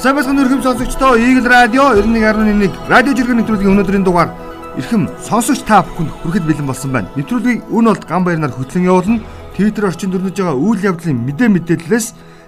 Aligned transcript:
Самбасгын 0.00 0.38
өрхөм 0.40 0.62
сонсогчдоо 0.64 1.18
Eagle 1.20 1.44
Radio 1.44 1.82
91.1 1.92 2.88
радио 2.88 3.12
жиргэн 3.12 3.36
нэвтрүүлгийн 3.36 3.72
өнөөдрийн 3.74 4.04
дугаар 4.06 4.32
эрхэм 4.80 5.02
сонсогч 5.28 5.60
та 5.68 5.82
бүхэнд 5.84 6.08
хүрэхэд 6.24 6.46
бэлэн 6.48 6.64
болсон 6.64 6.94
байна. 6.96 7.12
Нэвтрүүлгийг 7.20 7.68
өн 7.68 7.84
болд 7.84 8.08
ган 8.08 8.24
баяраар 8.24 8.56
хөтлөн 8.56 8.88
явуулна. 8.88 9.20
Twitter 9.52 9.84
орчин 9.84 10.08
дөрнөж 10.08 10.40
байгаа 10.40 10.56
үйл 10.56 10.80
явдлын 10.80 11.20
мэдээ 11.20 11.52
мэдээллээс 11.52 12.06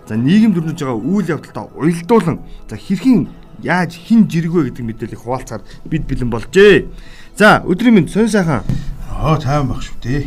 за 0.09 0.17
нийгэм 0.17 0.57
дөрнөж 0.57 0.81
байгаа 0.81 0.97
үйл 0.97 1.29
явдалтай 1.29 1.69
уялдуулан 1.77 2.41
за 2.73 2.77
хэрхэн 2.81 3.29
яаж 3.61 4.01
хин 4.01 4.25
жирэг 4.33 4.53
вэ 4.57 4.73
гэдэг 4.73 4.85
мэдээллийг 4.89 5.21
хуваалцаар 5.21 5.61
бид 5.85 6.09
бэлэн 6.09 6.33
болжээ. 6.33 6.89
За 7.37 7.61
өдрийн 7.69 8.01
мэнд 8.01 8.09
сонь 8.09 8.33
сайхан. 8.33 8.65
Аа 9.13 9.37
тайван 9.37 9.77
баг 9.77 9.85
шүү 9.85 10.01
дээ. 10.01 10.25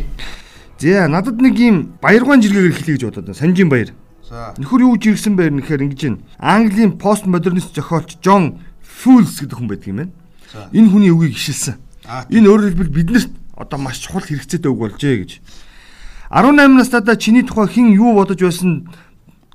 За 0.78 1.10
надад 1.10 1.42
нэг 1.42 1.58
юм 1.58 1.98
баяргаан 1.98 2.38
жиргээр 2.38 2.70
эхлэе 2.70 2.94
гэж 2.94 3.02
бодоод 3.10 3.34
байна. 3.34 3.42
Санжийн 3.42 3.66
баяр. 3.66 3.90
За 4.26 4.54
Нөхөр 4.58 4.82
юу 4.82 4.98
жиргсэн 4.98 5.38
байр 5.38 5.54
нэхэр 5.54 5.86
ингэж 5.86 6.02
байна. 6.02 6.18
Английн 6.42 6.98
постмодернист 6.98 7.74
зохиолч 7.78 8.18
Джон 8.18 8.58
Фулс 8.82 9.38
гэдэг 9.38 9.54
хүн 9.54 9.70
байдаг 9.70 9.86
юм 9.86 9.96
байна. 10.02 10.12
Энэ 10.74 10.90
хүний 10.90 11.14
үгийг. 11.14 11.38
Аа, 12.06 12.26
Энэ 12.26 12.50
өөрөөр 12.50 12.74
хэлбэл 12.74 12.90
биднэрт 12.90 13.30
одоо 13.54 13.78
маш 13.78 14.02
чухал 14.02 14.26
хэрэгцээтэй 14.26 14.66
үг 14.66 14.78
болжээ 14.82 15.14
гэж. 15.22 15.30
18 16.30 16.74
настайдаа 16.74 17.14
чиний 17.14 17.46
тухай 17.46 17.70
хэн 17.70 17.94
юу 17.94 18.18
бодож 18.18 18.42
байсан 18.42 18.90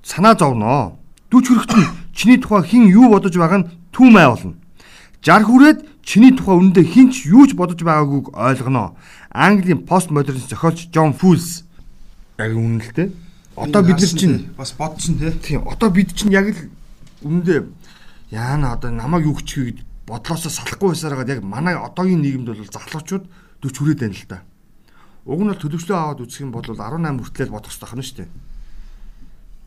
санаа 0.03 0.39
зовноо. 0.39 0.95
40 1.31 1.51
хүрэхэд 1.51 1.75
нь 1.75 1.87
чиний 2.15 2.39
тухай 2.39 2.63
хэн 2.63 2.87
юу 2.95 3.11
бодож 3.11 3.35
байгааг 3.35 3.59
нь 3.59 3.69
түүмэй 3.91 4.27
болно. 4.31 4.55
60 5.19 5.51
хүрээд 5.51 5.79
чиний 5.99 6.31
тухай 6.31 6.55
үнэндээ 6.55 6.85
хинч 6.87 7.27
юу 7.27 7.43
ч 7.43 7.55
бодож 7.59 7.79
байгаагүй 7.83 8.31
ойлгоно. 8.35 8.95
Английн 9.35 9.83
постмодернист 9.83 10.47
зохиолч 10.47 10.87
Джон 10.91 11.11
Фулс. 11.11 11.67
Яг 12.39 12.55
үнэлтэй. 12.55 13.11
Одоо 13.55 13.83
бид 13.83 13.99
нар 13.99 14.09
чинь 14.09 14.49
бас 14.57 14.73
бодсон 14.73 15.17
те. 15.17 15.31
Тийм 15.31 15.67
одоо 15.67 15.89
бид 15.89 16.15
чинь 16.15 16.31
яг 16.31 16.49
л 16.49 16.69
үнэндээ 17.21 17.67
яана 18.31 18.73
одоо 18.73 18.91
намайг 18.91 19.25
юу 19.25 19.35
гिचхий 19.35 19.71
гэж 19.71 19.77
бодлоосоо 20.07 20.51
салахгүй 20.51 20.95
байсараад 20.95 21.29
яг 21.29 21.43
манай 21.43 21.75
одоогийн 21.75 22.21
нийгэмд 22.21 22.47
бол 22.47 22.63
залуучууд 22.63 23.25
40 23.59 23.77
хүрээд 23.77 23.99
байна 23.99 24.15
л 24.15 24.25
да. 24.27 24.39
Уг 25.25 25.41
нь 25.43 25.51
бол 25.51 25.61
төлөвчлөө 25.61 25.97
аваад 25.99 26.23
үзэх 26.23 26.41
юм 26.47 26.51
бол 26.55 26.63
18 26.63 27.19
хүртэл 27.21 27.53
бодох 27.53 27.71
хэрэгтэй 27.71 28.07
шүү 28.07 28.17
дээ. 28.23 28.29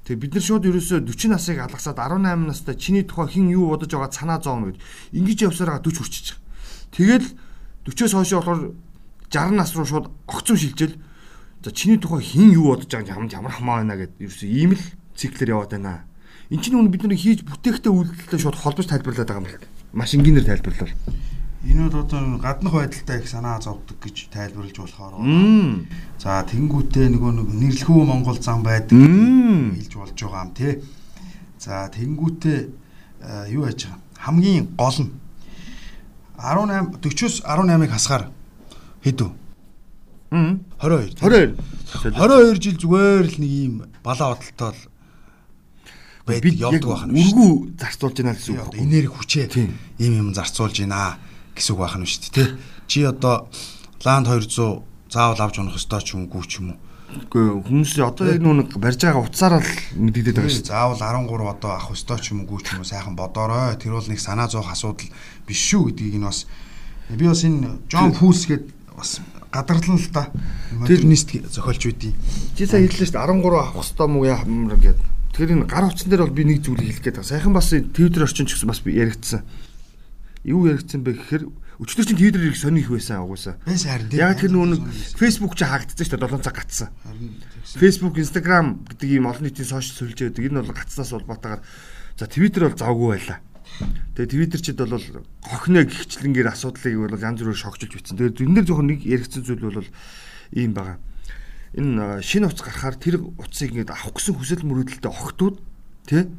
Тэгээ 0.05 0.21
бид 0.21 0.33
нар 0.37 0.45
шууд 0.45 0.65
ерөөсөө 0.69 1.01
40 1.01 1.33
насыг 1.33 1.59
алгасаад 1.65 1.97
18 1.97 2.45
настай 2.45 2.77
чиний 2.77 3.05
тухай 3.09 3.29
хэн 3.33 3.57
юу 3.57 3.73
бодож 3.73 3.89
байгаа 3.89 4.13
санаа 4.13 4.41
зовно 4.43 4.73
гэд 4.73 4.81
ингэж 5.17 5.49
явсараа 5.49 5.81
40 5.81 5.97
хүрчихэж 5.97 6.27
байгаа. 6.37 6.43
Тэгэл 6.93 7.27
40-оос 7.89 8.13
хойш 8.13 8.33
болохоор 8.37 8.61
60 9.33 9.57
нас 9.57 9.73
руу 9.73 9.87
шууд 9.89 10.07
огцом 10.29 10.57
шилжэл 10.61 11.01
за 11.65 11.73
чиний 11.73 11.97
тухай 11.97 12.21
хэн 12.21 12.53
юу 12.53 12.77
бодож 12.77 12.93
байгааг 12.93 13.17
ямар 13.17 13.33
ямар 13.33 13.53
хамаа 13.57 13.77
байна 13.81 13.97
гэд 13.97 14.21
ерөөсөө 14.21 14.49
ийм 14.53 14.77
л 14.77 14.85
циклэр 15.17 15.57
яваад 15.57 15.73
байна. 15.73 16.05
Энд 16.53 16.61
чинь 16.61 16.77
үн 16.77 16.93
бид 16.93 17.09
нар 17.09 17.17
хийж 17.17 17.41
бүтээхтэй 17.41 17.89
үйлдэлтэй 17.89 18.37
шууд 18.37 18.61
холбож 18.61 18.85
тайлбарлаад 18.85 19.29
байгаа 19.33 19.41
юм 19.41 19.49
байна. 19.49 19.65
Маш 19.97 20.13
энгийнээр 20.13 20.45
тайлбарлал. 20.45 20.93
Энэ 21.65 21.89
бол 21.89 22.05
одоо 22.05 22.37
гаднах 22.37 22.75
байдалтай 22.77 23.25
их 23.25 23.29
санаа 23.33 23.57
зовдөг 23.65 23.97
гэж 23.97 24.29
тайлбарлаж 24.29 24.77
болохоор. 24.77 25.17
За 26.21 26.45
тэнгүүтээ 26.45 27.09
нөгөө 27.17 27.33
нэг 27.33 27.49
нэрлэхүү 27.49 28.05
Монгол 28.05 28.37
зам 28.45 28.61
байдаг 28.61 29.01
хэлж 29.01 29.93
болж 29.97 30.13
байгаа 30.21 30.45
юм 30.45 30.53
те. 30.53 30.85
За 31.57 31.89
тэнгүүтээ 31.89 32.59
э, 33.25 33.57
юу 33.57 33.65
яаж 33.65 33.89
байгаа? 33.89 34.05
Хамгийн 34.21 34.69
гол 34.77 34.99
нь 35.01 35.13
18 36.37 37.01
40-оос 37.01 37.41
18-ыг 37.41 37.89
хасгаар 37.89 38.29
хэд 39.01 39.21
вэ? 39.25 39.33
Мм. 40.85 41.09
22. 41.15 41.57
22. 41.87 42.13
22 42.13 42.61
жил 42.61 42.77
зүгээр 42.77 43.25
л 43.25 43.39
нэг 43.41 43.53
юм 43.65 43.75
балаа 44.05 44.37
бодолтой 44.37 44.77
л 44.77 44.83
байдаг 46.29 46.53
явдаг 46.53 46.85
байх 46.85 47.05
нь 47.09 47.17
шүү. 47.17 47.25
Үргүү 47.25 47.53
зарцуулж 47.81 48.17
байна 48.21 48.37
гэсэн 48.37 48.61
үг. 48.61 48.75
Энерги 48.77 49.09
хүчээ 49.09 49.47
ийм 50.05 50.13
юм 50.21 50.29
зарцуулж 50.37 50.77
байна 50.85 51.17
гэсэн 51.57 51.73
үг 51.73 51.81
байх 51.81 51.97
нь 51.97 52.05
шүү 52.05 52.33
дээ. 52.37 52.49
Чи 52.85 52.99
одоо 53.09 53.49
ланд 54.05 54.29
200 54.29 54.85
заавал 55.09 55.41
авч 55.41 55.57
унах 55.57 55.81
ёстой 55.81 56.01
ч 56.05 56.21
юм 56.21 56.29
уу 56.29 56.45
ч 56.45 56.61
юм 56.61 56.77
уу. 56.77 56.81
Үгүй 57.15 57.45
хүмүүс 57.65 57.93
одоо 58.05 58.27
яг 58.29 58.43
нүг 58.45 58.77
барьж 58.77 59.01
байгаа 59.01 59.25
утсаараа 59.25 59.63
л 59.65 59.73
мэдэгдээд 59.97 60.37
байгаа 60.37 60.53
шүү. 60.53 60.69
Заавал 60.69 61.01
13 61.01 61.49
одоо 61.49 61.71
авах 61.73 61.97
ёстой 61.97 62.19
ч 62.21 62.37
юм 62.37 62.45
уу 62.45 62.61
ч 62.61 62.77
юм 62.77 62.85
уу 62.85 62.89
сайхан 62.89 63.17
бодоорой. 63.17 63.79
Тэр 63.81 63.97
бол 63.97 64.05
нэг 64.05 64.21
санаа 64.21 64.53
зовх 64.53 64.69
асуудал 64.69 65.09
биш 65.47 65.61
шүү 65.65 65.95
гэдгийг 65.95 66.21
нь 66.21 66.27
бас 66.27 66.45
би 67.09 67.25
бас 67.25 67.45
энэ 67.47 67.87
Джон 67.87 68.13
Фулс 68.13 68.49
гээд 68.51 68.65
бас 68.97 69.21
гадарлан 69.55 69.99
л 70.03 70.11
та 70.11 70.35
модернист 70.75 71.31
зохиолч 71.47 71.83
байдیں۔ 71.87 72.15
Чи 72.59 72.67
сая 72.67 72.83
хэллээ 72.83 73.07
шүү 73.07 73.15
дээ 73.15 73.23
13 73.23 73.55
авах 73.55 73.87
хэвээр 73.87 74.11
мүү 74.11 74.25
яамар 74.27 74.79
гэдэг. 74.83 75.07
Тэгэхээр 75.35 75.55
энэ 75.55 75.71
гар 75.71 75.87
утсан 75.87 76.11
дээр 76.11 76.23
бол 76.27 76.35
би 76.35 76.43
нэг 76.43 76.59
зүйлийг 76.67 76.91
хэлэх 76.91 77.05
гээд 77.07 77.19
байгаа. 77.23 77.31
Сайхан 77.31 77.55
бас 77.55 77.71
Twitter 77.71 78.23
орчин 78.27 78.47
ч 78.51 78.59
гэсэн 78.59 78.71
бас 78.71 78.83
би 78.83 78.91
яригдсан. 78.99 79.43
Юу 80.43 80.67
яригдсан 80.67 81.01
бэ 81.07 81.11
гэхээр 81.15 81.45
өчтөр 81.83 82.07
чинь 82.07 82.19
Twitter 82.19 82.43
их 82.47 82.59
сони 82.59 82.83
их 82.83 82.91
байсан 82.91 83.19
агуулсаа. 83.23 83.59
Бэс 83.67 83.87
харин 83.87 84.11
тийм. 84.11 84.23
Яг 84.23 84.39
тэр 84.39 84.55
нөгөө 84.55 84.71
нэг 84.75 84.83
Facebook 85.19 85.59
ч 85.59 85.67
хаагдсан 85.67 86.07
шүү 86.07 86.19
дээ 86.19 86.31
7 86.31 86.47
цаг 86.47 86.55
гатсан. 86.55 86.89
Facebook, 87.79 88.15
Instagram 88.15 88.87
гэдэг 88.95 89.09
ийм 89.11 89.27
олон 89.27 89.43
нийтийн 89.43 89.67
сошиал 89.67 90.07
сүлжээ 90.07 90.31
гэдэг 90.31 90.55
энэ 90.55 90.63
бол 90.63 90.71
гацснаас 90.71 91.11
улбаатаагаар 91.19 91.63
за 92.15 92.27
Twitter 92.31 92.71
бол 92.71 92.79
завгүй 92.79 93.09
байлаа. 93.19 93.39
Тэгээ 94.15 94.31
Twitter 94.31 94.61
чид 94.63 94.79
бол 94.79 95.03
хохно 95.43 95.83
гихчлэнгээр 95.83 96.53
асуудлыг 96.55 96.95
бол 97.11 97.19
янз 97.19 97.41
бүрээр 97.43 97.63
шогчилж 97.63 97.93
бичсэн. 97.99 98.19
Тэгээ 98.19 98.47
энэ 98.47 98.57
дээр 98.63 98.69
жоохон 98.71 98.89
нэг 98.91 99.01
яригдсан 99.03 99.43
зүйл 99.43 99.67
бол 99.67 99.89
ийм 100.55 100.73
байгаа. 100.75 100.99
Энэ 101.75 102.23
шинэ 102.23 102.47
утас 102.47 102.63
гарахаар 102.63 102.97
тэр 102.97 103.19
утсыг 103.41 103.75
ингээд 103.75 103.91
авах 103.91 104.15
гэсэн 104.15 104.39
хүсэл 104.39 104.63
мөрөөдөлтэй 104.63 105.11
охтууд 105.11 105.57
тий 106.07 106.31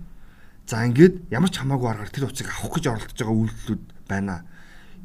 За 0.65 0.81
ингээд 0.81 1.29
ямар 1.29 1.53
ч 1.53 1.61
хамаагүй 1.61 1.89
аргаар 1.93 2.09
тэр 2.09 2.25
утсыг 2.25 2.49
авах 2.49 2.73
гэж 2.73 2.85
оролдож 2.89 3.13
байгаа 3.21 3.37
үйлдэлүүд 3.37 3.83
байна. 4.09 4.41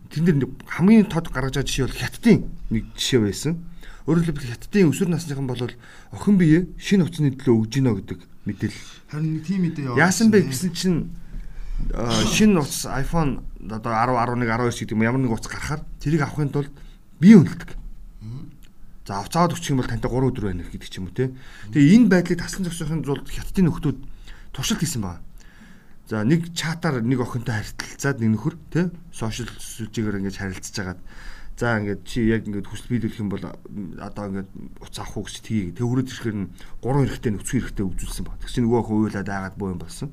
Тэн 0.08 0.24
дээр 0.24 0.38
нэг 0.41 0.50
хамгийн 0.64 1.04
тод 1.12 1.28
гаргаж 1.28 1.60
байгаа 1.60 1.68
жишээ 1.68 1.84
бол 1.84 2.00
хятадын 2.00 2.38
нэг 2.72 2.84
жишээ 2.97 3.20
байсан. 3.20 3.52
Өөрөөр 4.08 4.24
хэлбэл 4.24 4.52
хятадын 4.56 4.88
өсвөр 4.88 5.12
насныхан 5.12 5.44
бол 5.44 5.60
охин 6.16 6.36
бие 6.41 6.64
шинэ 6.80 7.04
утасны 7.04 7.36
төлөө 7.36 7.56
өгж 7.60 7.72
гинэ 7.76 7.92
гэдэг 7.92 8.20
мэдээлэл. 8.48 8.88
Харин 9.12 9.44
тийм 9.44 9.60
мэдээ 9.68 10.00
Яасан 10.00 10.32
бэ 10.32 10.48
гэсэн 10.48 10.72
чинь 10.72 10.98
шинэ 12.30 12.60
утас 12.60 12.86
iPhone 12.86 13.42
одоо 13.60 13.92
10, 13.92 14.16
11, 14.41 14.46
12 14.46 14.80
гэдэг 14.80 14.94
юм 14.94 15.02
ямар 15.02 15.20
нэг 15.20 15.32
утас 15.32 15.50
гарахаар 15.50 15.82
тэрийг 16.00 16.22
авахын 16.22 16.52
тулд 16.52 16.72
бие 17.20 17.36
үнэлдэг. 17.36 17.76
За 19.06 19.20
авцаад 19.20 19.52
өгчих 19.52 19.74
юм 19.74 19.82
бол 19.82 19.91
тантай 19.91 20.10
3 20.10 20.30
өдөр 20.30 20.44
байна 20.50 20.64
гэдэг 20.68 20.91
ч 20.91 21.02
юм 21.02 21.10
уу 21.10 21.16
те. 21.16 21.34
Тэгээ 21.74 21.94
энэ 21.98 22.10
байдлыг 22.12 22.38
таслан 22.38 22.68
зогсоохын 22.68 23.02
тулд 23.02 23.26
хятадын 23.26 23.66
нөхдүүд 23.66 23.98
туршилт 24.54 24.80
хийсэн 24.80 25.02
байна. 25.02 25.24
За 26.10 26.22
нэг 26.26 26.54
чатаар 26.54 27.02
нэг 27.02 27.22
охинтой 27.22 27.58
харилцаад 27.58 28.18
нэг 28.18 28.30
нөхөр 28.34 28.54
тий 28.74 28.86
сошиал 29.14 29.47
сүлжээгээр 29.47 30.18
ингэж 30.18 30.36
харилцаж 30.42 30.74
хагаад 30.74 31.00
за 31.54 31.78
ингээд 31.78 32.02
чи 32.02 32.26
яг 32.26 32.47
ингээд 32.50 32.66
хүсэл 32.66 32.91
биелүүлэх 32.91 33.22
юм 33.22 33.30
бол 33.30 33.44
одоо 33.47 34.24
ингээд 34.26 34.50
уц 34.82 34.94
авах 34.98 35.16
уу 35.16 35.24
гэж 35.30 35.36
тгий. 35.38 35.70
Тэг 35.70 35.86
өрөөд 35.86 36.10
ирэхээр 36.10 36.38
нь 36.38 36.50
гурван 36.82 37.06
эрэхтэй 37.06 37.30
нөхцөн 37.30 37.58
эрэхтэй 37.62 37.84
үзүүлсэн 37.86 38.24
баг. 38.26 38.42
Тэг 38.42 38.50
чи 38.50 38.58
нөгөө 38.58 38.78
охин 38.82 38.97
уйлаад 39.06 39.28
аагаад 39.30 39.54
боо 39.54 39.70
юм 39.70 39.78
болсон. 39.78 40.10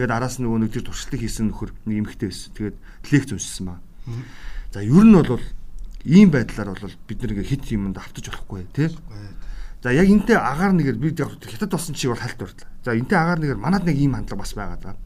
Тэгээд 0.00 0.16
араас 0.16 0.40
нь 0.40 0.48
нөгөө 0.48 0.60
нэг 0.64 0.72
тэр 0.72 0.88
туршилтыг 0.88 1.20
хийсэн 1.20 1.52
нөхөр 1.52 1.76
нэг 1.84 1.96
эмэгтэй 2.00 2.32
байсан. 2.32 2.56
Тэгээд 2.56 2.76
лекц 3.12 3.30
уншсан 3.36 3.64
баг. 3.68 3.80
За 4.72 4.80
ер 4.80 5.04
нь 5.04 5.12
бол 5.12 5.44
ийм 6.08 6.32
байдлаар 6.32 6.72
бол 6.72 6.96
бид 7.04 7.20
нэг 7.20 7.44
хит 7.44 7.68
юмд 7.68 8.00
автаж 8.00 8.32
болохгүй 8.32 8.64
тий. 8.72 8.88
За 9.84 9.92
яг 9.92 10.08
энтэй 10.08 10.40
агаар 10.40 10.72
нэгээр 10.72 10.96
би 10.96 11.12
хятад 11.12 11.68
болсон 11.68 11.92
чиг 11.92 12.16
бол 12.16 12.24
хальт 12.24 12.40
бартлаа. 12.40 12.72
За 12.80 12.96
энтэй 12.96 13.12
агаар 13.12 13.44
нэгээр 13.44 13.60
манад 13.60 13.84
нэг 13.84 14.00
ийм 14.00 14.16
хандлага 14.16 14.40
бас 14.40 14.56
байгаа 14.56 14.80
даа. 14.80 14.96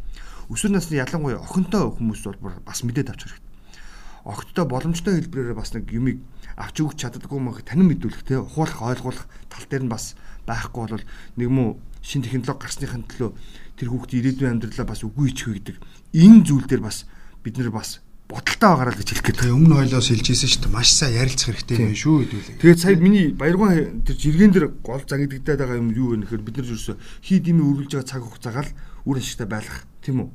Өсвөр 0.47 0.78
насны 0.78 0.94
ялангуяа 0.94 1.43
охинтой 1.43 1.91
хүмүүс 1.91 2.22
бол 2.38 2.54
бас 2.62 2.87
мэдээд 2.87 3.10
авч 3.10 3.27
хэрэгтэй. 3.27 3.43
Огттой 4.31 4.65
боломжтой 4.71 5.19
хэлбэрээр 5.19 5.59
бас 5.59 5.75
нэг 5.75 5.91
юмыг 5.91 6.22
авч 6.54 6.87
өгч 6.87 7.03
чаддаггүй 7.03 7.43
мөн 7.43 7.66
танин 7.66 7.91
мэдүүлэх 7.91 8.22
те 8.22 8.39
ухуулах 8.39 8.78
ойлгуулах 8.78 9.27
тал 9.51 9.66
дээр 9.66 9.91
нь 9.91 9.91
бас 9.91 10.15
байхгүй 10.47 10.86
бол 10.86 11.04
нэг 11.34 11.48
муу 11.51 11.83
шин 11.98 12.22
технологи 12.22 12.63
гарсныхын 12.63 13.09
төлөө 13.10 13.33
тэр 13.78 13.88
хүүхдийн 13.91 14.21
ирээдүйн 14.22 14.53
амьдралаа 14.59 14.86
бас 14.86 15.03
үгүй 15.03 15.26
ичих 15.30 15.50
гэдэг 15.54 15.76
энэ 16.15 16.44
зүйл 16.47 16.66
дээр 16.66 16.82
бас 16.84 17.06
бид 17.42 17.59
нэр 17.59 17.71
бас 17.74 18.00
бодолтой 18.28 18.68
байгаараа 18.71 18.94
л 18.94 19.00
гэж 19.03 19.09
хэлэх 19.12 19.26
гээд 19.28 19.41
Тэгээ 19.44 19.59
өмнө 19.59 19.76
хойлоос 19.84 20.09
хэлжсэн 20.09 20.48
шүү 20.48 20.62
дээ. 20.65 20.72
Маш 20.74 20.88
сайн 20.97 21.15
ярилцах 21.21 21.48
хэрэгтэй 21.53 21.76
юм 21.76 21.94
шүү 21.94 22.16
хэдүүлээ. 22.24 22.59
Тэгээд 22.62 22.80
сая 22.80 22.97
миний 22.97 23.26
баяргуун 23.36 24.00
тэр 24.00 24.16
жиргэн 24.16 24.53
дээр 24.54 24.66
гол 24.80 25.03
загидэгдээд 25.04 25.60
байгаа 25.60 25.78
юм 25.78 25.92
юу 25.92 26.16
вэ 26.16 26.24
гэхээр 26.24 26.42
бид 26.42 26.56
нар 26.56 26.68
ерөөсө 26.72 26.94
хий 27.21 27.38
димээ 27.44 27.68
үргэлж 27.68 27.92
байгаа 27.94 28.09
цаг 28.09 28.22
хугацаагаар 28.24 28.68
үр 29.04 29.16
ашигтай 29.21 29.48
байлгах 29.48 29.84
тийм 30.04 30.21
үү? 30.21 30.30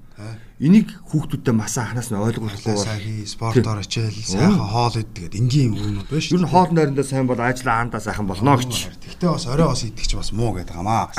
Энийг 0.59 0.89
хүүхдүүдэд 1.07 1.55
масаа 1.55 1.93
ханаас 1.93 2.09
нь 2.11 2.17
ойлгуулахгүй 2.17 3.23
спортоор 3.23 3.79
очил, 3.79 4.09
сайхан 4.11 4.59
хоол 4.59 4.95
идгээд 4.99 5.37
энгийн 5.37 5.77
юм 5.77 6.01
уу 6.01 6.09
биш. 6.09 6.33
ер 6.33 6.41
нь 6.41 6.49
хоол 6.49 6.73
найрандаа 6.73 7.05
сайн 7.07 7.29
бол 7.29 7.39
ажлаа 7.39 7.79
аандаа 7.79 8.01
сайхан 8.03 8.27
болно 8.27 8.57
гэж. 8.57 8.91
Тэгтээ 8.99 9.29
бас 9.29 9.45
орой 9.47 9.71
бас 9.71 9.85
идэх 9.87 10.03
ч 10.09 10.17
бас 10.19 10.33
муу 10.35 10.57
гэдэг 10.57 10.75
хамаа. 10.75 11.13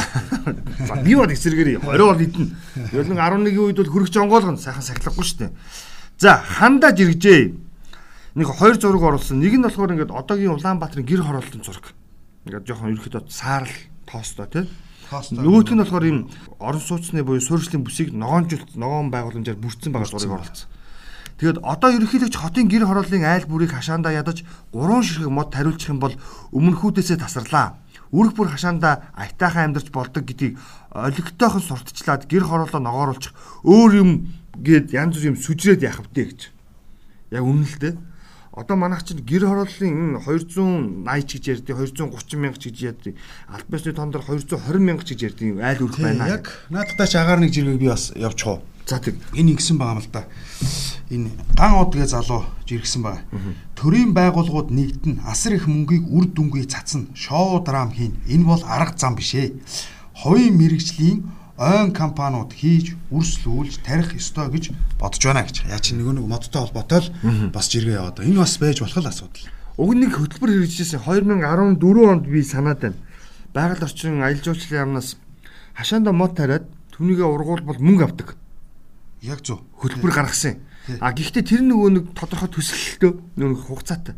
За 0.85 1.01
би 1.01 1.15
бол 1.17 1.31
эсэргээр 1.31 1.81
20 1.81 1.89
бол 1.89 2.21
идэнэ. 2.21 2.53
Ер 2.93 3.07
нь 3.09 3.17
11-ийн 3.17 3.65
үед 3.65 3.79
бол 3.81 3.93
хөрөх 3.95 4.13
жонгоолгоно 4.13 4.61
сайхан 4.61 4.85
сахилахгүй 4.85 5.25
шүү 5.25 5.39
дээ. 5.49 5.53
За 6.21 6.37
хандаа 6.37 6.93
жиргэжээ. 6.93 7.57
Нэг 8.37 8.49
хоёр 8.53 8.77
зураг 8.77 9.17
оруулсан. 9.17 9.41
Нэг 9.41 9.57
нь 9.57 9.65
болохоор 9.65 9.97
ингээд 9.97 10.13
одоогийн 10.13 10.53
Улаанбаатарын 10.61 11.09
гэр 11.09 11.25
хороолтын 11.25 11.65
зураг. 11.65 11.97
Ингээд 12.45 12.69
жоохон 12.69 12.93
ерөөхдөө 12.93 13.33
саарл 13.33 13.73
тоостой 14.05 14.47
тий. 14.53 14.69
Нөгөөх 15.11 15.75
нь 15.75 15.83
болохоор 15.83 16.07
ийм 16.07 16.19
орон 16.63 16.79
сууцны 16.79 17.27
буюу 17.27 17.43
суурьшлийн 17.43 17.83
бүсийг 17.83 18.15
ногоонжуулт 18.15 18.79
ногоон 18.79 19.11
байгууламжаар 19.11 19.59
бүрдсэн 19.59 19.91
байгаа 19.91 20.07
зургийг 20.07 20.39
оруулсан. 20.39 20.71
Тэгэд 21.43 21.59
одоо 21.67 21.91
ерөнхийдөө 21.99 22.31
хотын 22.31 22.71
гэр 22.71 22.87
хорооллын 22.87 23.27
айл 23.27 23.49
бүрийг 23.51 23.75
хашаандаа 23.75 24.15
ядаж 24.15 24.47
гурван 24.71 25.03
ширхэг 25.03 25.33
мод 25.33 25.51
тариулчих 25.51 25.91
юм 25.91 25.99
бол 25.99 26.15
өмнөхүүдээсээ 26.55 27.19
тасарлаа. 27.19 27.81
Үрх 28.13 28.37
бүр 28.37 28.55
хашаандаа 28.55 29.11
аятайхан 29.17 29.73
амьдарч 29.73 29.89
болдог 29.91 30.29
гэдгийг 30.29 30.61
олигтойхон 30.95 31.65
сурталчлаад 31.65 32.29
гэр 32.29 32.45
хорооллоо 32.45 32.79
ногооруулчих 32.85 33.33
өөр 33.65 33.93
юм 33.99 34.11
гээд 34.63 34.93
янз 34.95 35.17
бүр 35.17 35.33
юм 35.33 35.37
сүжрээд 35.41 35.81
яах 35.81 36.05
вдэ 36.07 36.23
гэж. 36.29 36.41
Яг 37.35 37.43
үнэн 37.43 37.67
л 37.67 37.79
дээ 37.81 37.95
одоо 38.61 38.77
манайх 38.77 39.03
чинь 39.09 39.25
гэр 39.25 39.49
хорооллын 39.49 40.21
энэ 40.21 40.21
280 40.21 41.25
ч 41.25 41.41
гэж 41.41 41.45
ярьдгийг 41.65 41.77
230 41.97 42.37
мянга 42.37 42.61
ч 42.61 42.69
гэж 42.69 42.79
ярьдгийг 42.93 43.17
аль 43.49 43.65
бисны 43.73 43.93
тондор 43.97 44.21
220 44.21 44.61
мянга 44.85 45.05
ч 45.09 45.17
гэж 45.17 45.21
ярьдгийг 45.33 45.65
айл 45.65 45.89
үрх 45.89 45.97
байна. 45.97 46.29
Яг 46.29 46.45
наадтай 46.69 47.09
ч 47.09 47.17
агаар 47.17 47.41
нэг 47.41 47.57
жиргэг 47.57 47.81
би 47.81 47.89
бас 47.89 48.13
явчих 48.13 48.61
уу. 48.61 48.61
За 48.85 49.01
тийм. 49.01 49.17
Энэ 49.33 49.57
ингэсэн 49.57 49.81
байгаа 49.81 49.97
юм 49.97 50.05
л 50.05 50.13
да. 50.13 50.29
Энэ 51.09 51.29
ган 51.57 51.73
одгээ 51.81 52.07
залуу 52.11 52.45
жиргсэн 52.69 53.01
байгаа. 53.01 53.25
Төрийн 53.79 54.13
байгууллагууд 54.13 54.69
нэгдэн 54.69 55.25
асар 55.25 55.57
их 55.57 55.65
мөнгийг 55.65 56.05
үр 56.11 56.29
дүнгүй 56.29 56.69
цацна. 56.69 57.09
Шоу 57.17 57.65
драм 57.65 57.95
хийн. 57.95 58.19
Энэ 58.29 58.45
бол 58.45 58.63
арга 58.67 58.93
зам 58.99 59.17
биш 59.17 59.39
ээ. 59.39 59.57
Ховийн 60.21 60.59
мэрэгжлийн 60.59 61.23
ойн 61.61 61.93
компаниуд 61.93 62.57
хийж 62.57 62.97
үрслүүлж 63.13 63.85
тарих 63.85 64.17
ёстой 64.17 64.49
гэж 64.49 64.73
бодож 64.97 65.21
байна 65.29 65.45
гэж. 65.45 65.69
Яа 65.69 65.77
чи 65.85 65.93
нөгөө 65.93 66.17
нэг 66.17 66.25
модтой 66.25 66.65
холбоотой 66.65 67.05
л 67.05 67.53
бас 67.53 67.69
жиргээ 67.69 68.01
яваад. 68.01 68.25
Энэ 68.25 68.41
бас 68.41 68.57
байж 68.57 68.81
болох 68.81 68.97
л 68.97 69.11
асуудал. 69.13 69.45
Уг 69.77 69.93
нэг 69.93 70.17
хөтөлбөр 70.17 70.51
хэрэгжижсэн 70.65 71.05
2014 71.05 72.09
онд 72.09 72.25
би 72.25 72.41
санаад 72.41 72.81
байна. 72.81 72.97
Байгаль 73.53 73.85
орчин 73.85 74.25
аялал 74.25 74.41
жуулчлалын 74.41 74.81
яамнаас 74.97 75.17
хашаанда 75.77 76.13
мод 76.17 76.33
тариад 76.41 76.65
түүнийгээ 76.97 77.29
ургуулбал 77.29 77.77
мөнгө 77.77 78.05
авдаг 78.09 78.37
Яг 79.21 79.45
зөв. 79.45 79.61
хөтөлбөр 79.77 80.17
гаргасан. 80.17 80.65
А 81.01 81.13
гэхдээ 81.13 81.45
тэр 81.45 81.61
нөгөө 81.61 81.91
нэг 81.93 82.05
тодорхой 82.17 82.49
төсөлтөө 82.49 83.37
нөгөө 83.37 83.69
хугацаатай. 83.69 84.17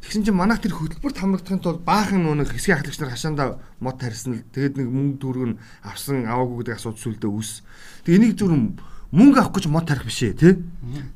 Тэгсэн 0.00 0.24
чинь 0.24 0.36
манайх 0.36 0.64
тэр 0.64 0.72
хөтөлбөрт 0.74 1.20
хамрагдахын 1.20 1.60
тулд 1.60 1.84
баахан 1.84 2.24
нэг 2.24 2.48
хэсгийн 2.48 2.80
ахлагч 2.80 2.98
нар 3.00 3.12
хашаанда 3.12 3.44
мод 3.84 4.00
тарьсан 4.00 4.40
л 4.40 4.48
тэгээд 4.48 4.80
нэг 4.80 4.88
мөнгө 4.88 5.44
нь 5.52 5.60
авсан 5.84 6.24
аваагүй 6.24 6.64
гэдэг 6.64 6.76
асуудал 6.80 7.04
сүлдээ 7.04 7.30
үүс. 7.30 7.50
Тэгээ 8.08 8.16
энийг 8.16 8.34
зүрх 8.40 8.80
мөнгө 9.12 9.38
авах 9.42 9.54
гэж 9.58 9.66
мод 9.68 9.86
тарих 9.90 10.06
биш 10.06 10.22
ээ 10.22 10.38
тий. 10.38 10.54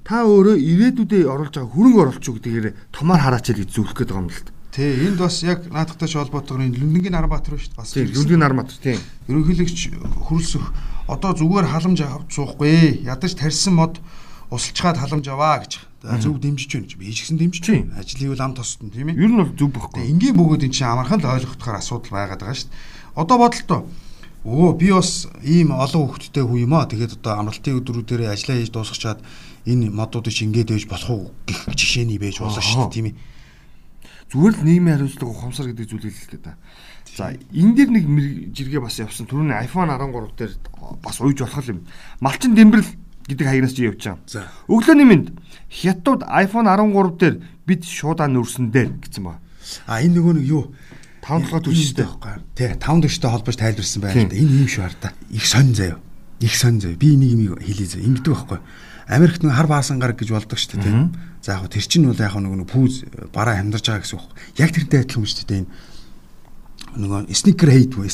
Та 0.03 0.27
өөрөө 0.27 0.59
ирээдүйдээ 0.59 1.31
оруулж 1.31 1.55
байгаа 1.55 1.73
хөрөнгө 1.73 2.01
оруулалт 2.03 2.25
шүү 2.27 2.35
гэдгээр 2.43 2.67
томаар 2.91 3.23
хараач 3.23 3.47
л 3.55 3.61
гэж 3.63 3.71
зөвлөх 3.71 3.95
гээд 3.95 4.11
байгаа 4.11 4.25
юм 4.27 4.31
л 4.35 4.43
та. 4.43 4.53
Тий, 4.75 4.91
энд 5.07 5.19
бас 5.23 5.39
яг 5.47 5.71
наадахтай 5.71 6.11
холбоотойгоор 6.11 6.67
энэ 6.67 6.79
Лүндгийн 6.83 7.15
Нарбаатар 7.15 7.55
шүү 7.55 7.71
дээ. 7.71 7.79
Бас 7.79 7.95
Лүндгийн 7.95 8.43
Нармат 8.43 8.75
тийм. 8.83 8.99
ерөнхийлөгч 9.31 9.79
хөрөлсөх 10.27 10.65
одоо 11.07 11.31
зүгээр 11.39 11.71
халамж 11.71 12.01
авч 12.03 12.35
суухгүй. 12.35 13.07
Ядаж 13.07 13.39
тарьсан 13.39 13.79
мод 13.79 14.03
усалчгаад 14.55 14.99
халамж 15.03 15.27
аваа 15.29 15.61
гэж. 15.67 15.73
Зөв 16.23 16.39
дэмжиж 16.39 16.71
байна 16.71 16.89
чи. 16.89 16.97
Би 16.97 17.11
гэсэн 17.11 17.37
дэмжиж 17.41 17.65
байна. 17.67 17.99
Ажил 17.99 18.21
хийвэл 18.21 18.45
ам 18.45 18.55
тосдон 18.55 18.91
тийм 18.95 19.11
ээ. 19.11 19.19
Ер 19.19 19.31
нь 19.33 19.41
бол 19.41 19.53
зөв. 19.57 19.73
Тэгээ 19.75 20.11
энгийн 20.13 20.37
бөгөөд 20.37 20.67
эн 20.69 20.75
чинь 20.75 20.89
амархан 20.89 21.21
л 21.21 21.33
ойлгохдохоор 21.33 21.81
асуудал 21.81 22.13
байгаад 22.13 22.41
байгаа 22.45 22.55
шүү 22.55 22.69
дээ. 22.69 22.81
Одоо 23.19 23.37
бодолтой. 23.41 23.83
Өө 24.45 24.77
би 24.77 24.93
бас 24.93 25.25
ийм 25.41 25.73
олон 25.73 26.05
хүүхдтэй 26.05 26.45
хүү 26.45 26.69
юм 26.69 26.77
аа. 26.77 26.85
Тэгээд 26.85 27.17
одоо 27.25 27.33
амралтын 27.41 27.81
өдрүүдээр 27.81 28.29
ажиллаа 28.29 28.61
хийж 28.61 28.71
дуусгачаад 28.77 29.21
энэ 29.65 29.89
модуудыг 29.89 30.37
чи 30.37 30.45
ингээд 30.45 30.77
ээж 30.77 30.85
болох 30.85 31.09
уу 31.09 31.23
гэх 31.49 31.73
жишээний 31.73 32.21
байж 32.21 32.45
болно 32.45 32.61
шүү 32.61 32.93
дээ 32.93 32.93
тийм 32.93 33.07
ээ. 33.09 33.17
Зүгээр 34.29 34.55
л 34.61 34.67
нийгмийн 34.69 34.97
хариуцлага 35.01 35.33
ухамсар 35.33 35.73
гэдэг 35.73 35.89
зүйлийг 35.89 36.13
хэлэх 36.13 36.31
гээд 36.37 36.45
байна. 36.45 36.61
За 37.17 37.33
энэ 37.33 37.73
дээр 37.73 37.91
нэг 37.95 38.05
жиргээ 38.53 38.83
бас 38.85 39.01
явсан. 39.01 39.25
Түрүүний 39.25 39.57
iPhone 39.65 39.89
13 39.89 40.37
дээр 40.37 40.53
бас 41.01 41.17
ууж 41.25 41.39
болох 41.41 41.65
юм. 41.65 41.89
Малчин 42.21 42.53
дэмбэрл 42.53 42.89
гэдэг 43.29 43.47
хаягнаас 43.47 43.75
чи 43.75 43.89
явж 43.89 44.01
байгаа. 44.05 44.19
За. 44.27 44.49
Өглөөний 44.69 45.09
минь 45.09 45.25
хятад 45.71 46.25
iPhone 46.29 46.69
13 46.69 47.19
дээр 47.19 47.37
бид 47.67 47.83
шуудаа 47.85 48.29
нүрсэн 48.29 48.71
дээр 48.71 48.91
гэсэн 49.01 49.25
ба. 49.25 49.41
А 49.89 50.01
энэ 50.05 50.21
нөгөө 50.21 50.35
нэг 50.41 50.47
юу? 50.49 50.75
Таван 51.25 51.45
толгой 51.49 51.73
түлштэй. 51.73 52.05
байхгүй. 52.05 52.33
Тий, 52.55 52.69
таван 52.77 53.01
төштэй 53.01 53.31
холбож 53.33 53.57
тайлбарсан 53.57 54.01
байна 54.05 54.25
л 54.25 54.29
да. 54.29 54.37
Энэ 54.37 54.53
юм 54.61 54.69
шүү 54.69 54.83
хар 54.85 54.97
та. 55.01 55.13
Их 55.33 55.47
сонь 55.49 55.73
заяа. 55.73 55.97
Их 56.45 56.53
сонь 56.53 56.81
заяа. 56.81 57.01
Би 57.01 57.17
нэг 57.17 57.33
юм 57.33 57.57
хэлээ 57.57 57.89
заяа. 57.97 58.05
Ингэдэг 58.05 58.33
байхгүй. 58.37 58.61
Америкт 59.09 59.41
нэг 59.41 59.57
хар 59.57 59.69
баасан 59.73 59.97
гараг 59.97 60.21
гэж 60.21 60.29
болдог 60.37 60.61
шүү 60.61 60.85
дээ. 60.85 61.09
За 61.41 61.57
яг 61.57 61.73
тэр 61.73 61.85
чинь 61.89 62.05
бол 62.05 62.21
яг 62.21 62.37
нөгөө 62.37 62.69
пүүз 62.69 62.95
бараа 63.33 63.57
амьдарч 63.57 63.89
байгаа 63.89 64.05
гэсэн 64.05 64.21
үг. 64.21 64.29
Яг 64.61 64.73
тэрнтэй 64.77 65.01
адилхан 65.01 65.25
юм 65.25 65.29
шүү 65.29 65.49
дээ 65.49 65.61
энэ 65.65 65.73
нөгөө 66.97 67.31
сникер 67.35 67.71
хейт 67.75 67.95
буюу 67.95 68.09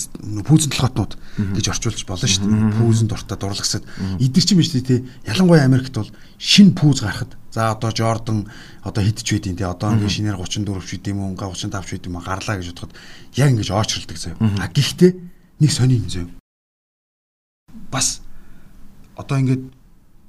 пүүзэн 0.44 0.70
толгоотнууд 0.72 1.12
гэж 1.56 1.64
орчуулж 1.70 2.02
болно 2.08 2.28
шүү 2.28 2.44
дээ. 2.48 2.74
Пүүзэн 2.80 3.08
дуртай 3.12 3.36
дурлагсад 3.38 3.84
идэр 4.18 4.44
чинь 4.44 4.58
биш 4.58 4.70
тий. 4.72 5.04
Ялангуяа 5.28 5.64
Америкт 5.68 5.94
бол 5.94 6.10
шин 6.40 6.72
пүүз 6.74 7.04
гарахад 7.04 7.36
за 7.52 7.70
одоо 7.74 7.90
Jordan 7.90 8.46
одоо 8.82 9.02
хидч 9.04 9.26
байдیں۔ 9.26 9.56
тий. 9.56 9.66
Одоо 9.66 9.92
ингээ 9.94 10.08
шинээр 10.08 10.38
34 10.40 10.80
ч 10.86 11.08
юм 11.12 11.20
уу, 11.20 11.36
35 11.36 12.00
ч 12.00 12.06
уу 12.08 12.20
гарлаа 12.22 12.56
гэж 12.56 12.66
бодоход 12.72 12.92
яг 13.36 13.48
ингэж 13.52 13.68
оочролдог 13.74 14.16
заяа. 14.16 14.38
А 14.60 14.68
гэхдээ 14.72 15.10
нэг 15.60 15.70
сони 15.70 16.00
юм 16.00 16.08
заяа. 16.08 16.28
Бас 17.90 18.20
одоо 19.16 19.38
ингээд 19.38 19.62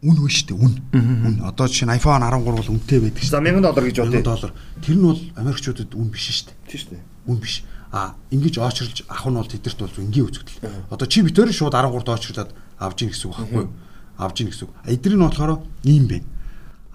үн 0.02 0.18
вэ 0.18 0.30
шүү 0.34 0.46
дээ 0.50 0.58
үн. 0.58 0.74
Үн. 0.98 1.36
Одоо 1.46 1.70
жишээ 1.70 1.86
нь 1.86 1.94
iPhone 1.94 2.26
13 2.26 2.42
бол 2.42 2.58
үнэтэй 2.74 3.00
байдаг 3.06 3.22
шүү 3.22 3.30
За 3.32 3.42
1000 3.42 3.62
доллар 3.62 3.86
гэж 3.86 3.98
1000 4.02 4.10
бодъё. 4.10 4.26
доллар. 4.26 4.52
Тэр 4.82 4.96
нь 4.98 5.06
бол 5.06 5.22
Америкчуудад 5.38 5.94
үн 5.94 6.10
биш 6.10 6.26
шүү 6.26 6.50
дээ 6.50 6.58
Тийм 6.66 6.80
шүү 6.82 6.90
дээ. 6.90 7.04
үн 7.30 7.38
биш. 7.38 7.54
А 7.92 8.16
ингэж 8.32 8.56
очрлж 8.58 9.04
авах 9.12 9.28
нь 9.28 9.36
бол 9.36 9.52
тэдэрт 9.52 9.80
бол 9.84 10.00
энгийн 10.00 10.28
үзэгдэл. 10.32 10.64
Одоо 10.90 11.08
чи 11.12 11.22
битээр 11.28 11.52
шууд 11.52 11.76
13-д 11.76 12.08
очрлаад 12.08 12.52
авж 12.80 12.98
ийн 13.04 13.12
гэсэн 13.12 13.28
үг 13.28 13.36
байхгүй 13.36 13.62
юу? 13.68 13.72
Авж 14.16 14.36
ийн 14.40 14.50
гэсэн 14.50 14.64
үг. 14.68 14.74
Эдгээр 14.88 15.16
нь 15.20 15.26
болохоор 15.28 15.52
ийм 15.84 16.06
байна. 16.08 16.28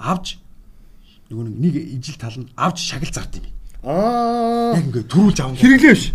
Авж 0.01 0.41
нөгөө 1.29 1.45
нэг 1.53 1.75
ижил 2.01 2.17
тал 2.17 2.37
нь 2.41 2.49
авж 2.57 2.79
шагал 2.81 3.13
зарт 3.13 3.37
юм. 3.37 3.45
Аа 3.85 4.73
Яг 4.81 4.89
ингээ 4.89 5.05
төрүүлж 5.05 5.39
авах. 5.45 5.61
хэрэглээ 5.61 5.93
биш. 5.93 6.13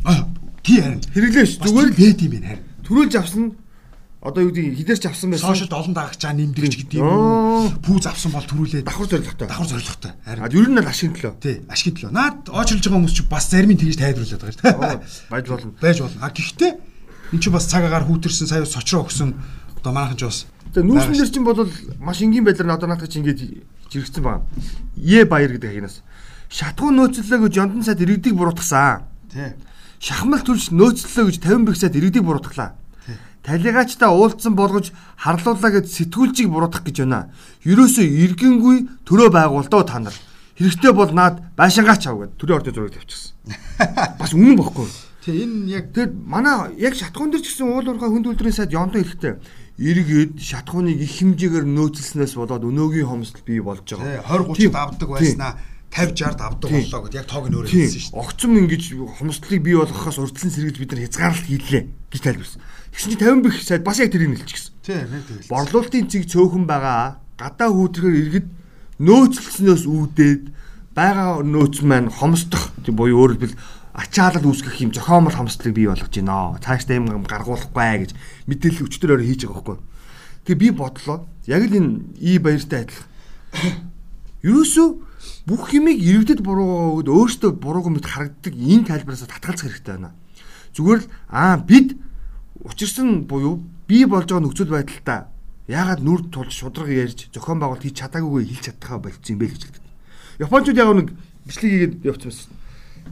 Тий 0.65 0.81
харин. 0.81 1.01
Хэрэглээ 1.13 1.45
биш. 1.45 1.55
Зүгээр 1.61 1.89
л 1.93 1.97
бэд 2.01 2.19
юм 2.25 2.31
байна 2.33 2.47
харин. 2.57 2.65
төрүүлж 2.81 3.13
авсан 3.21 3.43
одоо 4.21 4.41
юу 4.45 4.53
гэдэг 4.53 4.77
хідэрч 4.77 5.03
авсан 5.09 5.33
байсан. 5.33 5.49
Сошиалд 5.49 5.73
олон 5.73 5.93
дагагчаа 5.97 6.33
нэмдэгч 6.37 6.75
гэдэг 6.85 7.01
юм 7.01 7.09
Аа. 7.09 7.73
Пүүз 7.81 8.05
авсан 8.05 8.31
бол 8.31 8.45
төрүүлээд 8.45 8.85
давхар 8.85 9.09
зоригтой. 9.09 9.47
давхар 9.49 9.67
зоригтой. 9.67 10.11
Харин. 10.21 10.45
А 10.45 10.49
ер 10.53 10.69
нь 10.69 10.77
л 10.77 10.85
ашигын 10.85 11.17
төлөө. 11.17 11.33
Тий, 11.41 11.55
ашигт 11.65 12.05
төлөө. 12.05 12.13
Наад 12.13 12.45
очрлж 12.45 12.85
байгаа 12.85 13.01
хүмүүс 13.01 13.15
чи 13.17 13.23
бас 13.25 13.49
зарим 13.49 13.73
нь 13.73 13.81
тэгж 13.81 13.97
тайлбарлаад 13.97 14.41
байгаа 14.41 14.53
шүү 14.53 14.61
дээ. 14.61 15.01
Байж 15.33 15.45
болно. 15.49 15.73
байж 15.81 15.97
болно. 16.05 16.19
А 16.21 16.29
гэхдээ 16.29 16.71
эн 17.33 17.39
чинь 17.41 17.53
бас 17.53 17.65
цаг 17.65 17.81
агаар 17.89 18.05
хүүтэрсэн 18.05 18.45
сая 18.45 18.61
сочроо 18.69 19.09
өгсөн 19.09 19.33
одоо 19.81 19.89
манайхан 19.89 20.17
ч 20.17 20.23
бас 20.29 20.45
За 20.71 20.79
нүүрсэн 20.85 21.17
дээр 21.17 21.31
чинь 21.33 21.43
бол 21.43 21.67
маш 21.99 22.21
энгийн 22.21 22.45
байдлаар 22.45 22.77
одоо 22.79 22.87
наадах 22.87 23.09
чинь 23.11 23.25
ингэж 23.27 23.39
жиргсэн 23.91 24.23
байна. 24.23 24.45
Е 24.95 25.25
баяр 25.25 25.51
гэдэг 25.51 25.67
хаягнаас. 25.67 25.99
Шатгуу 26.47 26.95
нөөцлөө 26.95 27.49
гэж 27.49 27.53
Жонтон 27.57 27.83
сайд 27.83 27.99
иргэдийг 27.99 28.35
буруутгасан. 28.39 29.03
тий. 29.33 29.51
Шахмал 29.99 30.39
төрш 30.39 30.71
нөөцлөө 30.71 31.27
гэж 31.27 31.37
50 31.43 31.67
бэх 31.67 31.75
сайд 31.75 31.95
иргэдийг 31.99 32.23
буруутглаа. 32.23 32.79
Талигаачтай 33.41 34.09
уулзсан 34.09 34.53
болгож 34.53 34.93
харлууллаа 35.17 35.71
гэж 35.81 35.85
сэтгүүлчийг 35.89 36.49
буруутгах 36.53 36.85
гэж 36.85 37.01
байна. 37.01 37.33
Ерөөсөө 37.65 38.05
иргэнгүй 38.05 38.77
төрөө 39.05 39.29
байгуулдаа 39.33 39.81
та 39.81 39.97
нар. 39.97 40.15
Хэрэгтэй 40.61 40.93
бол 40.93 41.09
наад 41.09 41.41
байшингаач 41.57 42.05
ав 42.05 42.21
гэд 42.21 42.37
төрөө 42.37 42.57
ордоо 42.61 42.73
зураг 42.73 42.93
тавьчихсан. 42.93 43.33
Бас 44.21 44.33
үнэн 44.37 44.61
бохгүй. 44.61 44.85
Тий 45.25 45.41
энэ 45.41 45.73
яг 45.73 45.85
Тэгэхээр 45.89 46.13
манай 46.13 46.77
яг 46.77 46.93
шатхуун 46.93 47.33
дээр 47.33 47.41
ч 47.41 47.53
гэсэн 47.53 47.65
уул 47.65 47.85
уурхай 47.89 48.09
хүнд 48.13 48.29
үлдрийн 48.29 48.53
сайд 48.53 48.73
Йонтон 48.73 49.01
эрэхтэй 49.01 49.37
эргээд 49.81 50.37
шатхууныг 50.37 50.97
их 51.01 51.13
хэмжээгээр 51.17 51.65
нөөцлснээс 51.65 52.37
болоод 52.37 52.65
өнөөгийн 52.65 53.09
хомсдол 53.09 53.45
бий 53.45 53.61
болж 53.61 53.85
байгаа. 53.85 54.21
20 54.25 54.69
30-д 54.69 54.77
авдаг 54.77 55.09
Тийм. 55.09 55.17
байснаа 55.17 55.51
50 55.91 56.15
60-д 56.15 56.39
авдаг 56.39 56.69
Тийм. 56.71 56.87
боллоо 56.87 57.01
гэд 57.03 57.17
яг 57.19 57.27
тоог 57.27 57.45
нь 57.51 57.55
өөрөө 57.59 57.67
Тийм. 57.67 57.83
хэлсэн 57.83 57.99
шүү 57.99 58.13
дээ. 58.15 58.23
Огцом 58.23 58.51
ингэж 58.55 58.83
хомсдлыг 59.19 59.59
бий 59.59 59.75
болгохоос 59.75 60.17
урьдчилан 60.23 60.53
сэргийлж 60.55 60.79
бид 60.79 60.91
нар 60.95 61.03
хязгаарлалт 61.03 61.47
хийлээ 61.51 61.83
гэж 62.07 62.21
тайлбарсан. 62.23 62.61
Тэгсэн 62.95 63.09
чинь 63.11 63.19
50 63.19 63.43
бих 63.43 63.55
сайд 63.59 63.83
бас 63.83 63.99
яг 63.99 64.11
тэрийг 64.15 64.31
нэлчихсэн. 64.31 64.71
Тий 64.87 64.99
нэг 65.03 65.23
тэгэл. 65.27 65.51
Борлуулалтын 65.51 66.07
цэг 66.07 66.23
цөөхөн 66.31 66.63
байгаа. 66.63 67.19
Гадаа 67.35 67.69
хүүтргээр 67.75 68.19
иргэд 68.23 68.47
нөөцлснөөс 69.03 69.83
үүдээд 69.83 70.43
байгаа 70.95 71.43
нөөц 71.43 71.83
маань 71.83 72.07
хомсдох 72.07 72.71
тийм 72.87 72.95
буюу 72.95 73.27
өөрөөр 73.27 73.35
хэлбэл 73.35 73.59
ачаалал 73.91 74.47
үүсгэх 74.47 74.79
юм 74.87 74.95
зохиомл 74.95 75.35
хомсдлыг 75.35 75.75
бий 75.75 75.87
болгож 75.91 76.07
байна. 76.07 76.55
Цаашдаа 76.63 76.95
юм 76.95 77.27
гаргуулахгүй 77.27 78.07
гэж 78.07 78.11
мэдээлэл 78.47 78.87
өчтөрөөр 78.87 79.23
хийж 79.27 79.43
байгаа 79.47 79.59
байхгүй. 79.59 79.77
Тэгээ 80.47 80.61
би 80.63 80.69
бодлоо 80.71 81.27
яг 81.51 81.63
л 81.67 81.75
энэ 81.75 82.15
и 82.15 82.39
баяртай 82.39 82.87
адилхан. 82.87 83.07
Юусоо 84.41 85.03
бүх 85.51 85.75
юмыг 85.75 85.99
иргэдэд 85.99 86.39
буруугаад 86.39 87.11
өөртөө 87.11 87.51
буруугүй 87.59 87.91
мэт 87.99 88.07
харагддаг 88.07 88.55
энэ 88.55 88.87
тайлбараас 88.87 89.27
татгалзах 89.27 89.67
хэрэгтэй 89.67 89.99
байна. 89.99 90.15
Зүгээр 90.71 90.99
л 91.03 91.11
аа 91.27 91.59
бид 91.59 91.99
учирсан 92.63 93.27
буюу 93.27 93.59
би 93.83 94.07
болж 94.07 94.31
байгаа 94.31 94.47
нөхцөл 94.47 94.71
байдалтай 94.71 95.27
яагаад 95.67 95.99
нүр 96.07 96.31
тулж 96.31 96.55
шудраг 96.55 96.87
ярьж 96.87 97.27
зохион 97.35 97.59
байгуулалт 97.59 97.83
хийж 97.83 97.99
чадаагүйгээ 97.99 98.47
хэлж 98.47 98.63
чадхаа 98.63 99.03
болцсон 99.03 99.35
юм 99.35 99.39
бэ 99.43 99.51
гэж 99.51 99.61
хэлдэг. 99.67 99.83
Японочууд 100.39 100.79
яг 100.79 100.89
нэг 100.95 101.09
бичлэг 101.43 101.71
хийгээд 101.71 101.93
явчихсан. 102.07 102.47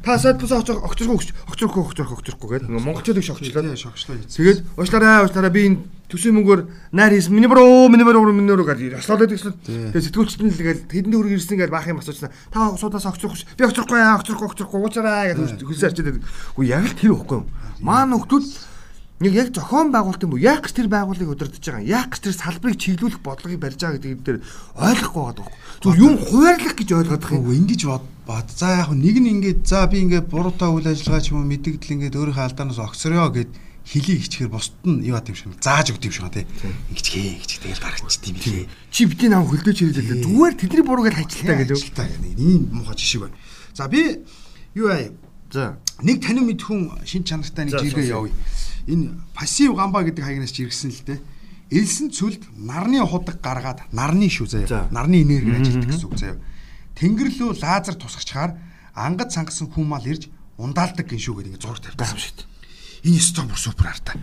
Та 0.10 0.18
Та 0.18 0.18
сайдлаас 0.18 0.52
очиж 0.66 0.74
огцорхгүй 0.82 1.22
огцорхгүй 1.54 1.84
огцорхгүй 1.86 2.18
огцорхгүй 2.18 2.50
гэдэг. 2.50 2.70
Монголчууд 2.82 3.22
их 3.22 3.26
шогчлоо. 3.30 3.62
шогчлоо. 3.78 4.18
Тэгээд 4.26 4.66
уучлаарай 4.74 5.22
уучлаарай 5.22 5.54
би 5.54 5.62
энэ 5.70 5.78
төсөө 6.10 6.34
мөнгөөр 6.34 6.62
найр 6.98 7.14
хийсэн. 7.14 7.30
Миний 7.38 7.46
бөрөө 7.46 7.94
миний 7.94 8.10
бөрөө 8.10 8.34
миний 8.34 8.50
бөрөө 8.58 8.74
гэж 8.74 9.06
яслаад 9.06 9.30
шээ. 9.30 9.54
Тэгээд 9.94 10.06
сэтгүүлчт 10.10 10.42
нь 10.42 10.50
л 10.50 10.58
гээд 10.66 10.90
тэдэнд 10.90 11.14
хүрэг 11.14 11.38
ирсэн 11.38 11.62
гэж 11.62 11.70
баах 11.70 11.86
юм 11.94 12.02
асуусан. 12.02 12.34
Та 12.50 12.74
суудаас 12.74 13.06
огцорхгүй. 13.06 13.54
Би 13.54 13.70
огцорхгүй 13.70 14.02
огцорхгүй 14.02 14.48
огцорхгүй 14.50 14.80
уучлаарай 14.82 15.38
гэж 15.38 15.62
хөлсөө 15.62 15.88
арчаад 15.94 16.08
байдаг. 16.10 16.26
Уу 16.58 16.66
яг 16.66 16.90
л 16.90 16.98
тэр 16.98 17.14
ихгүй 17.14 17.38
юм. 17.38 17.46
Маань 17.86 18.10
нөхдөл 18.10 18.50
нэг 19.20 19.34
яг 19.36 19.52
зохион 19.52 19.92
байгуулалт 19.92 20.24
юм 20.24 20.34
уу? 20.34 20.40
Яг 20.40 20.64
гэж 20.64 20.74
тэр 20.80 20.88
байгууллагыг 20.88 21.36
удирдах 21.36 21.60
байгаа. 21.60 21.84
Яг 21.84 22.08
гэж 22.16 22.22
тэр 22.24 22.36
салбарыг 22.40 22.80
чиглүүлэх 22.80 23.20
бодлогыг 23.20 23.60
барьж 23.60 23.80
байгаа 23.84 24.00
гэдэг 24.00 24.24
дээр 24.24 24.40
ойлгохгүй 24.80 25.24
байгаа 25.28 25.38
даа. 25.44 25.52
Зүгээр 25.84 26.04
юм 26.08 26.16
хуваарлах 26.24 26.76
гэж 26.80 26.90
ойлгоод 26.96 27.24
байгаа 27.28 27.40
юм. 27.44 27.52
Ингэж 27.52 27.82
бод. 27.84 28.48
За 28.56 28.68
яг 28.80 28.90
нэг 28.96 29.16
нь 29.20 29.32
ингээд 29.36 29.62
за 29.68 29.84
би 29.92 30.08
ингээд 30.08 30.32
буруутай 30.32 30.72
үйл 30.72 30.88
ажиллагаа 30.88 31.20
ч 31.20 31.36
юм 31.36 31.44
уу 31.44 31.52
мэдэгдэл 31.52 31.94
ингээд 32.00 32.16
өөрийнхөө 32.16 32.48
алдаанаас 32.48 32.80
огсорё 32.80 33.28
гэд 33.28 33.52
хилийг 33.90 34.22
хичгээр 34.24 34.52
бусд 34.54 34.74
нь 34.86 35.10
ат 35.12 35.28
юм 35.28 35.36
шиг 35.36 35.52
зааж 35.60 35.92
өгд 35.92 36.08
юм 36.08 36.14
шиг 36.14 36.30
тий. 36.32 36.46
Ингэж 36.94 37.08
хээ 37.10 37.30
гэж 37.42 37.52
тэгэл 37.60 37.84
гаргачих 37.84 38.22
тийм 38.22 38.36
билээ. 38.38 38.68
Чи 38.94 39.04
бидний 39.10 39.34
нам 39.34 39.50
хөлдөөч 39.50 39.80
хэлээ. 39.82 40.24
Зүгээр 40.30 40.54
тэдний 40.62 40.86
буруу 40.86 41.04
гэж 41.10 41.16
хажилтаа 41.18 41.58
гэлөө. 41.58 41.76
Ажилтаа 41.76 42.08
гэнэ. 42.08 42.38
Ийм 42.38 42.62
муухай 42.70 42.96
жишээ 42.96 43.22
байна. 43.26 43.38
За 43.74 43.90
би 43.90 44.22
юу 44.78 44.94
аа 44.94 45.10
За. 45.52 45.78
нэг 46.02 46.22
танин 46.22 46.46
мэд 46.46 46.62
хүн 46.62 46.94
шин 47.06 47.24
чанартай 47.24 47.66
нэг 47.66 47.80
жиргээ 47.82 48.14
явъя. 48.14 48.34
Энэ 48.88 49.18
пассив 49.34 49.74
гамба 49.74 50.06
гэдэг 50.06 50.24
хаягнаас 50.24 50.54
жиргсэн 50.54 50.92
л 50.94 51.04
дээ. 51.10 51.20
Элсэн 51.70 52.10
цүлд 52.10 52.46
нарны 52.58 53.02
худаг 53.06 53.42
гаргаад 53.42 53.86
нарны 53.94 54.30
шүү 54.30 54.48
За. 54.48 54.66
заяа. 54.66 54.90
Нарны 54.94 55.22
энерги 55.22 55.54
ажилтдаг 55.58 55.90
гэсэн 55.90 56.08
үг 56.10 56.18
заяа. 56.18 56.38
Тэнгэр 56.98 57.30
лөө 57.34 57.62
лазер 57.62 57.96
тусгачаар 57.98 58.58
ангад 58.94 59.32
сангасан 59.32 59.70
хүн 59.70 59.88
мал 59.88 60.06
ирж 60.06 60.30
ундаалдаг 60.58 61.08
гин 61.08 61.22
шүү 61.22 61.36
гэдэг 61.40 61.54
ингэ 61.56 61.64
зураг 61.64 61.80
тавьсан. 61.80 61.98
Гайхамшигт. 61.98 62.40
Энэ 63.08 63.20
өстө 63.22 63.48
бүр 63.48 63.60
супер 63.60 63.88
артаа. 63.88 64.16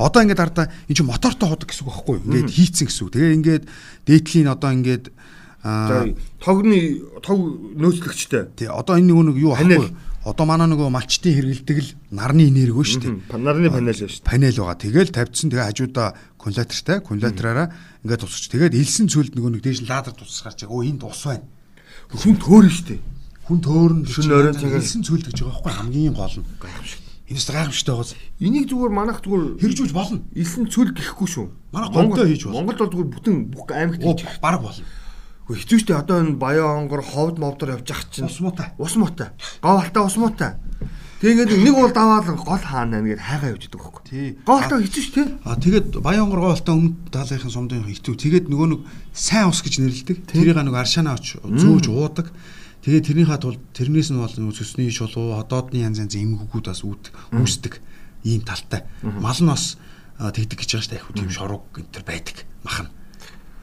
Одоо 0.00 0.20
ингээд 0.24 0.40
ардаа 0.40 0.72
энэ 0.88 0.96
чинь 0.96 1.06
мотортой 1.06 1.48
худаг 1.50 1.68
гэсэн 1.68 1.84
үг 1.84 1.92
байхгүй 1.92 2.14
юу? 2.16 2.24
Ингээд 2.24 2.54
хийцэн 2.56 2.86
гэсэн 2.88 3.02
үг. 3.04 3.12
Тэгээ 3.12 3.36
ингээд 3.36 3.64
дээдлийн 4.08 4.48
одоо 4.48 4.70
ингээд 4.72 5.04
аа 5.60 6.08
тогны 6.40 7.04
тог 7.20 7.38
нөөцлөгчтэй. 7.76 8.56
тий 8.56 8.68
одоо 8.68 8.96
энэ 8.96 9.12
нэг 9.12 9.36
юу 9.36 9.52
ахгүй. 9.52 9.92
Одоо 10.24 10.44
манай 10.48 10.66
нөгөө 10.72 10.88
малчтын 10.88 11.36
хэргэлдэг 11.36 11.78
л 11.84 11.88
нарны 12.08 12.48
энерги 12.48 12.80
шүү 12.80 13.28
дээ. 13.28 13.36
Нарны 13.36 13.68
панел 13.68 13.92
шүү 13.92 14.08
дээ. 14.08 14.24
Панел 14.24 14.56
байгаа. 14.56 14.80
Тэгэл 14.80 15.12
тавьдсан. 15.12 15.48
Тэгээ 15.52 15.68
хажуудаа 15.68 16.08
кумулятортай, 16.40 16.98
кумулятораараа 17.04 17.68
ингээд 18.08 18.20
тусч. 18.24 18.48
Тэгээд 18.48 18.72
элсэн 18.72 19.06
цүлд 19.12 19.36
нөгөө 19.36 19.50
нэг 19.52 19.62
дээш 19.68 19.84
лазер 19.84 20.16
тусгарч 20.16 20.64
байгаа. 20.64 20.80
Өө 20.80 20.88
энд 20.88 21.04
ус 21.04 21.22
байна. 21.28 21.44
Хүн 22.08 22.36
төөрн 22.40 22.72
шүү 22.72 22.86
дээ. 22.88 23.00
Хүн 23.44 23.58
төөрн 23.60 23.98
Шөнө 24.08 24.32
оройн 24.32 24.56
цагаар- 24.56 24.80
элсэн 24.80 25.02
цүлд 25.04 25.24
гэж 25.28 25.36
байгаа 25.44 25.52
байхгүй 25.60 25.72
хамгийн 25.76 26.14
гол 26.16 26.36
нь. 26.40 26.46
Энэс 27.24 27.48
гайхамшигтай 27.48 27.92
байгааз 27.96 28.12
Энийг 28.40 28.68
зүгээр 28.68 28.92
манах 28.92 29.20
зүгээр 29.24 29.60
хэрэгжүүлж 29.60 29.92
болно. 29.92 30.20
Илсэн 30.36 30.68
цүл 30.72 30.92
гэхгүй 30.92 31.28
шүү. 31.28 31.46
Манай 31.72 31.88
гомдоо 31.92 32.24
хийж 32.28 32.44
болно. 32.48 32.64
Монголд 32.64 32.78
бол 32.80 32.92
зүгээр 32.92 33.10
бүтэн 33.12 33.34
бүх 33.52 33.68
аймагт 33.72 34.00
Оо 34.04 34.12
хийж. 34.16 34.40
баг 34.40 34.60
болно. 34.60 34.84
Гэхдээ 35.44 35.60
хэцүү 35.60 35.86
дээ. 35.92 36.00
Одоо 36.00 36.16
энэ 36.24 36.40
баян 36.40 36.88
онгор 36.88 37.02
ховд 37.04 37.36
мовдор 37.38 37.76
явж 37.76 37.88
ах 37.92 38.08
чинь 38.08 38.26
Ус 38.28 38.40
муутай. 38.40 38.72
ус 38.80 38.94
муутай. 38.96 39.28
Говалтай 39.60 40.02
ус 40.04 40.16
муутай. 40.16 40.56
Тэгээд 41.20 41.56
нэг 41.56 41.74
уул 41.76 41.92
даваал 41.92 42.36
гол 42.36 42.60
хаана 42.64 43.00
нэгээд 43.00 43.20
хайгаа 43.20 43.50
явж 43.56 43.68
идэг 43.68 43.80
байхгүй. 43.80 44.02
Тий. 44.08 44.28
Говалтай 44.44 44.78
хэцүү 44.84 45.02
шүү 45.04 45.14
дээ. 45.14 45.28
А 45.44 45.56
тэгээд 45.56 45.88
баян 46.00 46.28
онгор 46.28 46.40
гоолтой 46.48 46.74
өмнөд 46.76 46.96
талынхын 47.12 47.52
сумдын 47.52 47.84
хитүү. 47.84 48.14
Тэгээд 48.16 48.46
нөгөө 48.48 48.68
нэг 48.72 48.80
сайн 49.12 49.48
ус 49.52 49.60
гэж 49.64 49.74
нэрлэдэг. 49.84 50.16
Тэрийг 50.28 50.56
нэг 50.56 50.76
аршаанаа 50.76 51.16
оч 51.16 51.40
зөөж 51.40 51.86
уудаг. 51.92 52.28
Тэгээд 52.84 53.04
тэрнийхээ 53.08 53.40
тулд 53.40 53.60
тэрнээс 53.72 54.12
нь 54.12 54.20
бол 54.20 54.52
цөсний 54.52 54.92
шулуу, 54.92 55.40
ходоодны 55.40 55.80
янз 55.80 56.04
янз 56.04 56.12
эмгэгүүд 56.12 56.68
бас 56.68 56.84
үүсдэг. 56.84 57.80
Ийм 58.28 58.44
талтай. 58.44 58.84
Мал 59.00 59.40
нь 59.40 59.48
бас 59.48 59.80
тэгдэг 60.20 60.60
гэж 60.60 60.68
байгаа 60.76 60.84
шүү 60.84 60.92
дээ. 60.92 61.00
Их 61.00 61.08
тийм 61.16 61.30
шорог 61.32 61.64
энэ 61.72 61.88
төр 61.88 62.04
байдаг. 62.04 62.36
Мах 62.60 62.84
нь. 62.84 62.92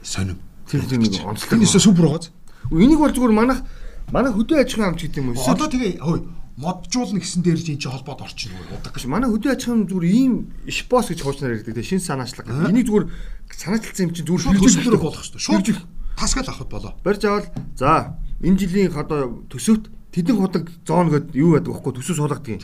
Сонирм. 0.02 0.42
Тэр 0.72 0.88
тийм 0.88 1.04
нэг 1.04 1.20
онцлог. 1.20 1.52
Энэ 1.52 1.68
өсө 1.68 1.84
супер 1.84 2.08
байгааз. 2.08 2.32
Энийг 2.72 2.96
бол 2.96 3.12
зүгээр 3.12 3.36
манах 3.36 3.60
манах 4.08 4.32
хөдөө 4.32 4.64
аж 4.64 4.72
ахуйн 4.72 4.88
амч 4.96 5.00
гэдэг 5.04 5.20
юм 5.20 5.36
уу? 5.36 5.44
Одоо 5.44 5.68
тэгээ 5.68 6.00
хөөе 6.00 6.20
моджуулна 6.56 7.20
гэсэн 7.20 7.44
дээр 7.44 7.60
чинь 7.60 7.76
чи 7.76 7.88
холбоод 7.92 8.24
орчихно 8.24 8.56
уу 8.56 8.80
удаг. 8.80 8.92
гэж 8.96 9.04
манай 9.04 9.28
хөдөө 9.28 9.52
аж 9.52 9.62
ахуйн 9.68 9.84
зүгээр 9.84 10.06
ийм 10.08 10.32
шпос 10.64 11.12
гэж 11.12 11.20
хуучнаар 11.20 11.60
ярьдаг 11.60 11.76
тийм 11.76 11.84
шин 11.84 12.00
санаачлага. 12.00 12.72
Энийг 12.72 12.88
зүгээр 12.88 13.06
санаачилсан 13.52 14.04
юм 14.08 14.12
чинь 14.16 14.26
зүгээр 14.32 14.60
хөсөлтөөр 14.64 14.96
болох 14.96 15.24
шүү. 15.24 15.40
Шууд 15.40 15.68
тасгал 16.16 16.48
авахд 16.48 16.70
болоо. 16.72 16.92
Барьж 17.04 17.24
аваад 17.24 17.46
за 17.76 18.16
энэ 18.40 18.58
жилийн 18.58 18.92
одоо 18.96 19.44
төсөвт 19.52 19.92
тэдэн 20.12 20.36
худаг 20.36 20.68
зоон 20.86 21.08
гэдэг 21.12 21.36
юу 21.36 21.56
байдаг 21.56 21.72
вэ? 21.72 21.92
Төсөв 22.00 22.16
суулгадаг 22.16 22.48
юм. 22.48 22.60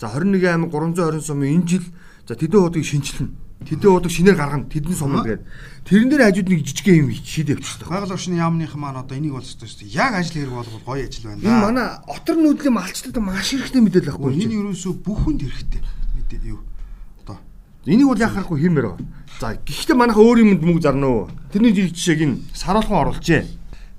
За 0.00 0.08
21 0.08 0.44
аймаг 0.48 0.70
320 0.72 1.24
сумын 1.24 1.60
энэ 1.60 1.68
жил 1.68 1.84
за 2.28 2.34
тэдэн 2.36 2.60
худыг 2.60 2.84
шинжилнэ. 2.84 3.43
Тэдэн 3.64 3.90
худаг 3.94 4.10
шинээр 4.10 4.36
гаргана. 4.36 4.66
Тэдэн 4.68 4.92
сум 4.92 5.16
Аа. 5.16 5.24
гэдэг. 5.24 5.40
Тэрэн 5.88 6.08
дээр 6.10 6.22
хажууд 6.26 6.48
нэг 6.52 6.60
жижигхэн 6.66 6.96
юм 7.00 7.08
шийдэ 7.14 7.52
явчихсан. 7.56 7.88
Байгаль 7.88 8.12
орчны 8.12 8.36
яамныхан 8.36 8.80
маань 8.80 9.00
одоо 9.00 9.16
энийг 9.16 9.32
бол 9.32 9.44
өстой 9.46 9.68
шүү 9.70 9.88
дээ. 9.88 9.94
Яг 9.94 10.12
ажил 10.18 10.36
хэрэг 10.36 10.52
болгоод 10.52 10.84
гоё 10.84 11.04
ажил 11.08 11.24
байна. 11.24 11.40
Энэ 11.40 11.60
манай 11.64 11.86
отор 12.04 12.36
нүүдлийн 12.36 12.74
малчтад 12.76 13.16
маш 13.24 13.48
хэрэгтэй 13.56 13.80
мэдээлэл 13.80 14.10
байхгүй. 14.20 14.36
энэ 14.36 14.56
ерөөсөө 14.60 14.92
бүхэнд 15.00 15.40
хэрэгтэй. 15.48 15.80
Мэдээ 16.18 16.40
юу. 16.52 16.60
Одоо 17.24 17.38
Энийг 17.88 18.08
бол 18.12 18.20
яхахгүй 18.20 18.58
хиймээр 18.60 18.86
байгаа. 18.92 19.06
За 19.40 19.56
гэхдээ 19.56 19.96
манайха 19.96 20.20
өөр 20.20 20.38
юмд 20.44 20.60
мөнгө 20.60 20.82
зарна 20.84 21.06
уу? 21.08 21.28
Тэрний 21.52 21.72
жишээг 21.72 22.20
энэ 22.20 22.36
саруулхан 22.52 23.00
оруулжээ. 23.16 23.44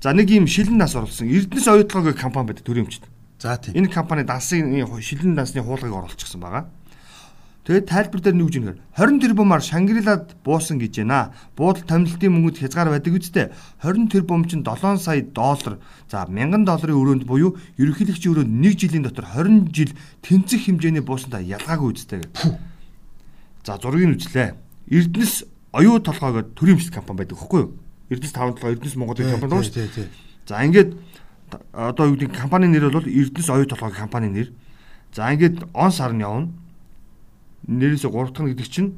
За 0.02 0.12
нэг 0.14 0.30
юм 0.30 0.46
шилэн 0.46 0.78
нас 0.78 0.94
оруулсан. 0.94 1.26
Эрдэнэс 1.26 1.66
оюутлогын 1.66 2.14
компани 2.14 2.46
байдаг 2.54 2.62
төрөмчд. 2.66 3.02
за 3.42 3.56
тийм. 3.58 3.74
Энэ 3.74 3.90
компани 3.90 4.22
дансны 4.22 4.62
шилэн 5.02 5.34
дансны 5.34 5.62
хуулгыг 5.62 5.90
оруулчихсан 5.92 6.40
байгаа. 6.40 6.70
Тэгээд 7.66 7.90
тайлбар 7.90 8.22
дээр 8.22 8.38
нүгж 8.38 8.54
нэгээр 8.62 8.78
20 8.94 9.26
тэрбумаар 9.26 9.58
Шангрилад 9.58 10.38
буусан 10.46 10.78
гэж 10.78 11.02
байна. 11.02 11.34
Буудал 11.58 11.82
томилтын 11.82 12.30
мөнгөд 12.30 12.62
хязгаар 12.62 12.94
байдаг 12.94 13.18
үстэй. 13.18 13.50
20 13.82 14.06
тэрбум 14.06 14.46
чинь 14.46 14.62
7 14.62 15.02
сая 15.02 15.26
доллар. 15.26 15.82
За 16.06 16.22
1000 16.30 16.62
долларын 16.62 16.94
өрөөнд 16.94 17.26
буюу 17.26 17.58
ерөнхийлөгчийн 17.74 18.46
өрөөнд 18.46 18.54
1 18.62 18.78
жилийн 18.78 19.02
дотор 19.02 19.26
20 19.34 19.74
жил 19.74 19.90
тэнцэх 20.22 20.62
хэмжээний 20.62 21.02
буусантай 21.02 21.42
ялгаагүй 21.42 21.90
үстэй 21.90 22.22
гэдэг. 22.22 22.54
За 23.66 23.82
зургийг 23.82 24.14
үзлээ. 24.14 24.54
Эрдэнэс 24.86 25.50
оюу 25.74 25.98
толгой 25.98 26.46
гэдэг 26.46 26.54
төрийн 26.54 26.78
компани 26.94 27.18
байдаг 27.26 27.34
хөхгүй 27.42 27.60
юу? 27.66 27.74
Эрдэнэс 28.14 28.30
5 28.30 28.62
толгой 28.62 28.78
Эрдэнэс 28.78 28.94
Монгол 28.94 29.18
гэх 29.18 29.34
компани 29.34 29.50
байна 29.50 29.66
шүү 29.66 29.74
дээ. 29.74 30.14
За 30.46 30.62
ингээд 30.62 30.90
одоо 31.74 32.06
юу 32.06 32.14
гэдэг 32.14 32.30
компани 32.30 32.70
нэр 32.70 32.94
бол 32.94 33.10
Эрдэнэс 33.10 33.50
оюу 33.50 33.66
толгой 33.66 33.90
компани 33.90 34.30
нэр. 34.30 34.54
За 35.10 35.34
ингээд 35.34 35.66
он 35.74 35.90
сар 35.90 36.14
нь 36.14 36.22
явна. 36.22 36.54
Нэрээсээ 37.66 38.10
3 38.10 38.30
дахь 38.30 38.42
нь 38.42 38.50
гэдэг 38.54 38.68
чинь 38.70 38.90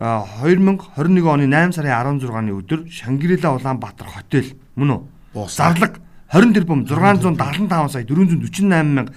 а 0.00 0.24
2021 0.44 1.28
оны 1.28 1.44
8 1.48 1.76
сарын 1.76 2.20
16-ны 2.20 2.52
өдөр 2.56 2.80
Шангрила 2.88 3.56
Улаанбаатар 3.56 4.08
хотел 4.08 4.46
мөн 4.76 5.04
үү? 5.34 5.46
Зарлаг 5.48 6.00
20 6.32 6.54
тэрбум 6.54 6.86
675 6.86 7.92
сая 7.92 8.04
448 8.04 8.64
мянга 8.64 9.12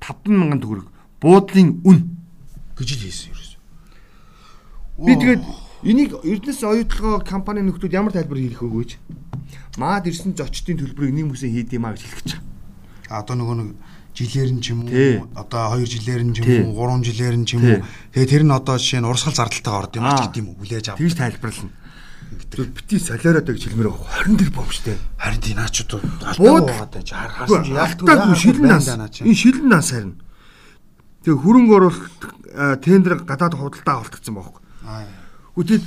5 0.00 0.28
мянган 0.28 0.60
төгрөг 0.60 0.86
буудлын 1.20 1.82
үн 1.84 1.98
гэж 2.78 2.88
л 2.96 3.02
хийсэн 3.04 3.30
ерөөсөө. 3.32 3.60
Би 5.06 5.12
тэгээд 5.18 5.42
энийг 5.84 6.10
Эрдэнэс 6.22 6.62
оюутлогоо 6.62 7.20
компани 7.26 7.62
нөхдүүд 7.66 7.92
ямар 7.92 8.12
тайлбар 8.12 8.38
хийх 8.38 8.62
гэж 8.62 8.96
маад 9.78 10.06
ирсэн 10.06 10.36
зочдын 10.36 10.78
төлбөрийг 10.78 11.14
нэг 11.14 11.26
мүсэн 11.32 11.50
хийд 11.50 11.72
юм 11.72 11.86
а 11.86 11.94
гэж 11.94 12.02
хэлэх 12.02 12.18
гэж 12.22 12.30
байгаа. 12.36 12.46
А 13.10 13.20
одоо 13.20 13.36
нөгөө 13.36 13.56
нэг 13.58 13.68
жилээр 14.12 14.50
нь 14.52 14.60
ч 14.60 14.70
юм 14.76 14.84
уу 14.84 15.28
одоо 15.34 15.76
2 15.80 15.88
жилээр 15.88 16.22
нь 16.28 16.32
ч 16.36 16.44
юм 16.44 16.72
уу 16.76 16.84
3 16.84 17.00
жилээр 17.08 17.36
нь 17.40 17.46
ч 17.48 17.56
юм 17.56 17.62
уу 17.64 17.80
тэгээ 18.12 18.28
тэр 18.28 18.42
нь 18.44 18.52
одоо 18.52 18.76
жишээ 18.76 19.00
нь 19.00 19.08
урсгал 19.08 19.32
зардалтайгаар 19.36 19.82
орд 19.88 19.94
юм 19.96 20.04
Аа. 20.04 20.16
гэдэг 20.28 20.38
юм 20.42 20.48
уу 20.52 20.56
хүлээж 20.60 20.86
авах. 20.92 21.00
Тэгж 21.00 21.14
тайлбарлана. 21.16 21.72
Тэр 22.52 22.60
бити 22.68 22.96
солиороо 23.00 23.44
гэж 23.44 23.62
хэлмээр 23.68 23.88
байгаа. 23.92 24.24
20 24.28 24.36
тэр 24.40 24.50
бом 24.52 24.68
штэ. 24.72 24.96
Харин 25.16 25.40
тий 25.40 25.54
наачууд 25.56 25.90
алдаа 26.24 26.36
Бууд- 26.40 26.68
байгаад 26.68 26.92
байж 26.92 27.08
харахаас 27.12 27.50
яалтгүй 27.68 28.36
шилэн 28.36 28.68
нас. 28.68 28.84
Энэ 29.24 29.36
шилэн 29.36 29.68
нас 29.68 29.88
харин. 29.92 30.14
Тэгээ 31.24 31.40
хөрөнгө 31.40 31.74
оруулалт 31.76 32.20
тендер 32.84 33.14
гадаад 33.24 33.54
худалдаа 33.56 33.94
авалтгдсан 34.00 34.34
байхгүй. 34.36 34.60
Аа. 34.84 35.08
Үгүй 35.56 35.80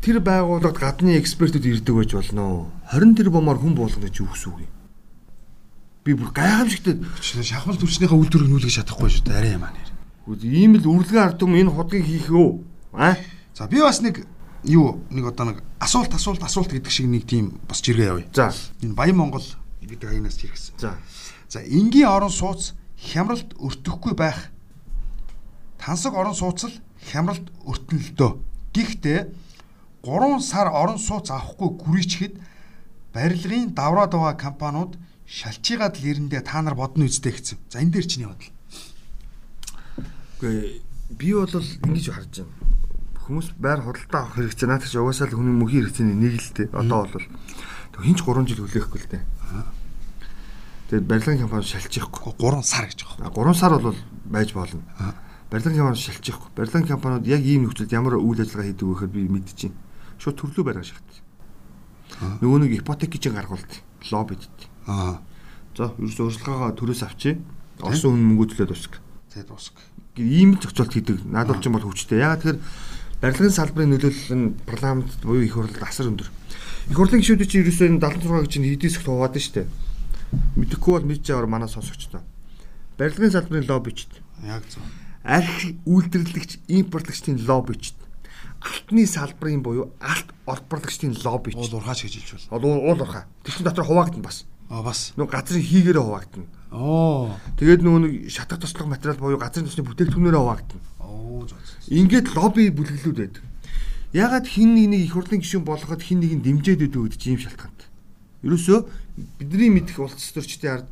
тэр 0.00 0.16
байгууллагад 0.24 0.80
гадны 0.80 1.16
экспертүүд 1.20 1.64
ирдэг 1.84 1.92
байж 1.96 2.12
болно. 2.16 2.72
20 2.92 3.16
тэр 3.16 3.28
бомоор 3.28 3.60
хүн 3.60 3.76
болгоно 3.76 4.08
гэж 4.08 4.16
юу 4.24 4.28
гэсэн 4.32 4.48
үг 4.56 4.60
юм? 4.64 4.72
Би 6.04 6.14
бүр 6.16 6.32
гайхамшигтай 6.32 6.96
Чи 7.20 7.42
шахмал 7.44 7.76
төрчнийхээ 7.76 8.16
үйлдвэрийг 8.16 8.48
нүүлгэж 8.48 8.80
чадахгүй 8.80 9.12
шүү 9.12 9.24
дээ 9.28 9.36
арай 9.36 9.52
юм 9.60 9.64
аа 9.68 9.72
нэр. 9.76 9.90
Үгүй 10.24 10.48
ийм 10.48 10.72
л 10.80 10.88
үрлэгэн 10.88 11.24
ард 11.28 11.42
юм 11.44 11.52
энэ 11.52 11.68
худгийг 11.76 12.08
хийх 12.08 12.32
үү? 12.32 12.50
А? 12.96 13.20
За 13.52 13.68
би 13.68 13.84
бас 13.84 14.00
нэг 14.00 14.24
юу 14.64 15.04
нэг 15.12 15.28
одоо 15.28 15.52
нэг 15.52 15.58
асуулт 15.76 16.12
асуулт 16.16 16.40
асуулт 16.40 16.72
гэдэг 16.72 16.88
шиг 16.88 17.04
нэг 17.04 17.28
тийм 17.28 17.60
бас 17.68 17.84
жиргээ 17.84 18.08
явъя. 18.16 18.26
За. 18.32 18.48
Энэ 18.80 18.96
Баян 18.96 19.16
Монгол 19.20 19.44
гэдэг 19.84 20.08
хаягнаас 20.08 20.40
жиргэсэн. 20.40 20.80
За. 20.80 20.96
За 21.52 21.60
энгийн 21.60 22.08
орон 22.08 22.32
сууц 22.32 22.72
хямралд 22.96 23.52
өртөхгүй 23.60 24.16
байх. 24.16 24.48
Тансаг 25.76 26.16
орон 26.16 26.32
сууцл 26.32 26.72
хямралд 27.12 27.44
өртөн 27.68 28.00
л 28.00 28.10
дөө. 28.16 28.32
Гэхдээ 28.72 29.20
3 30.04 30.40
сар 30.40 30.72
орон 30.72 30.96
сууц 30.96 31.28
авахгүй 31.28 31.76
гүрийчхэд 31.76 32.34
барилгын 33.12 33.76
давраад 33.76 34.12
байгаа 34.12 34.36
компаниуд 34.36 34.96
шалчигаад 35.30 36.02
л 36.02 36.10
ирэндээ 36.10 36.42
та 36.42 36.58
нар 36.58 36.74
бодно 36.74 37.06
үстэй 37.06 37.30
гэсэн. 37.30 37.58
За 37.70 37.78
энэ 37.78 37.94
дээр 37.94 38.06
чиний 38.10 38.26
бодол. 38.26 38.50
Үгүй 40.42 40.82
би 41.14 41.28
бол 41.38 41.46
ингэж 41.54 42.06
харж 42.10 42.42
байна. 42.42 42.50
Хүмүүс 43.30 43.54
байр 43.54 43.86
худалдаа 43.86 44.26
авах 44.26 44.34
хэрэгцээ 44.34 44.66
наад 44.66 44.82
чи 44.82 44.98
угаасаа 44.98 45.30
л 45.30 45.38
хүний 45.38 45.54
мөхийн 45.54 45.86
хэрэгцээний 45.86 46.18
нэг 46.18 46.34
л 46.42 46.50
дээ. 46.50 46.74
Одоо 46.74 47.06
бол 47.06 47.26
хинч 48.02 48.20
3 48.26 48.42
жил 48.50 48.66
хүлээхгүй 48.66 49.00
л 49.06 49.10
дээ. 49.14 49.22
Тэгээд 50.90 51.06
барилгын 51.06 51.42
компани 51.46 51.62
шалчихгүй. 51.62 52.34
3 52.34 52.66
сар 52.66 52.90
гэж 52.90 53.00
байгаа. 53.06 53.30
3 53.30 53.54
сар 53.54 53.72
бол 53.78 53.98
байж 54.26 54.50
болно. 54.50 54.82
Барилгын 55.46 55.78
компани 55.78 56.02
шалчихгүй. 56.02 56.50
Барилгын 56.58 56.90
компаниуд 56.90 57.30
яг 57.30 57.46
ийм 57.46 57.70
нөхцөлд 57.70 57.94
ямар 57.94 58.18
үйл 58.18 58.42
ажиллагаа 58.42 58.66
хийдэг 58.66 58.86
вэ 58.88 58.94
гэхээр 58.98 59.14
би 59.14 59.22
мэдчихээн. 59.30 59.74
Шууд 60.18 60.36
төрлөө 60.42 60.64
бариа 60.66 60.82
шахдаг. 60.82 61.22
Нөгөө 62.42 62.58
нэг 62.66 62.82
ипотек 62.82 63.14
гэж 63.14 63.30
гаргуулт. 63.30 63.70
Лоббид. 64.10 64.69
Аа. 64.90 65.22
За, 65.78 65.94
ерөөсөө 65.94 66.26
урьдчилгаагаа 66.26 66.74
төрөөс 66.74 67.02
авчи. 67.06 67.38
Орсон 67.78 68.18
хүн 68.18 68.24
мөнгө 68.34 68.58
төлөө 68.58 68.74
дуусах. 68.74 68.98
Тэгээд 69.30 69.48
дуусах. 69.48 69.78
Ийм 70.18 70.58
л 70.58 70.60
зохицуулт 70.60 70.92
хийдэг. 70.92 71.22
Наадвал 71.30 71.62
ч 71.62 71.70
юм 71.70 71.78
бол 71.78 71.86
хүчтэй. 71.86 72.18
Ягаад 72.18 72.42
тэгэхээр 72.42 72.58
барилгын 73.22 73.54
салбарын 73.54 73.92
нөлөөлөл 73.94 74.34
нь 74.34 74.46
парламент 74.66 75.10
буюу 75.22 75.46
их 75.46 75.54
хурлд 75.54 75.78
асар 75.78 76.10
өндөр. 76.10 76.28
Их 76.90 76.96
хурлын 76.98 77.22
гишүүдүүд 77.22 77.48
чинь 77.48 77.62
ерөөсөө 77.62 77.86
энэ 77.86 78.02
76 78.02 78.50
гэж 78.50 78.54
хэдийсэх 78.66 79.06
хуваад 79.06 79.38
нь 79.38 79.46
штэ. 79.46 79.70
Мэдэхгүй 80.58 80.92
бол 80.98 81.06
мэдж 81.06 81.26
аваар 81.30 81.46
манай 81.46 81.70
сонсогчдоо. 81.70 82.20
Барилгын 82.98 83.30
салбарын 83.30 83.70
лоббичд. 83.70 84.10
Яг 84.42 84.66
зөв. 84.66 84.82
Арх 85.22 85.70
үйлдвэрлэгч, 85.86 86.66
импортлагчдын 86.66 87.38
лоббичд. 87.46 87.96
Алтны 88.60 89.06
салбарын 89.06 89.62
буюу 89.62 89.92
алт 90.00 90.34
ордборлагчдын 90.44 91.16
лоббич. 91.24 91.56
Уул 91.56 91.80
урхаач 91.80 92.04
гэж 92.04 92.14
хэлж 92.18 92.50
байна. 92.50 92.66
Уул 92.66 92.92
уул 92.92 93.00
урхаа. 93.00 93.24
Тэр 93.44 93.54
чинь 93.54 93.64
дотор 93.64 93.84
хуваагдана 93.84 94.28
бас. 94.28 94.44
Аа 94.70 94.82
бас. 94.86 95.10
Нөгөө 95.18 95.34
газрын 95.34 95.66
хийгээрээ 95.66 96.04
хуваагдана. 96.06 96.46
Оо. 96.70 97.34
Тэгээд 97.58 97.82
нөгөө 97.82 98.00
нэг 98.06 98.12
шатах 98.30 98.62
туслах 98.62 98.86
материал 98.86 99.18
буюу 99.18 99.42
газрын 99.42 99.66
төсний 99.66 99.82
бүтээгдэхүүнээрээ 99.82 100.42
хуваагдана. 100.46 100.82
Оо 101.02 101.42
зөв. 101.50 101.58
Ингээд 101.90 102.30
лобби 102.38 102.70
бүлэглүүд 102.70 103.18
байдаг. 103.18 103.42
Ягаад 104.14 104.46
хин 104.46 104.78
нэг 104.78 104.86
нэг 104.94 105.00
их 105.10 105.14
хурлын 105.18 105.42
гишүүн 105.42 105.66
болгоход 105.66 106.06
хин 106.06 106.22
нэг 106.22 106.38
нь 106.38 106.44
дэмжээд 106.46 106.86
өгдөг 106.86 107.18
гэж 107.18 107.22
ийм 107.26 107.42
шалтгаантай. 107.42 107.90
Ерөөсөө 108.46 108.78
бидний 109.42 109.70
мэдих 109.74 109.98
улс 109.98 110.30
төрчдийн 110.30 110.82
ард 110.82 110.86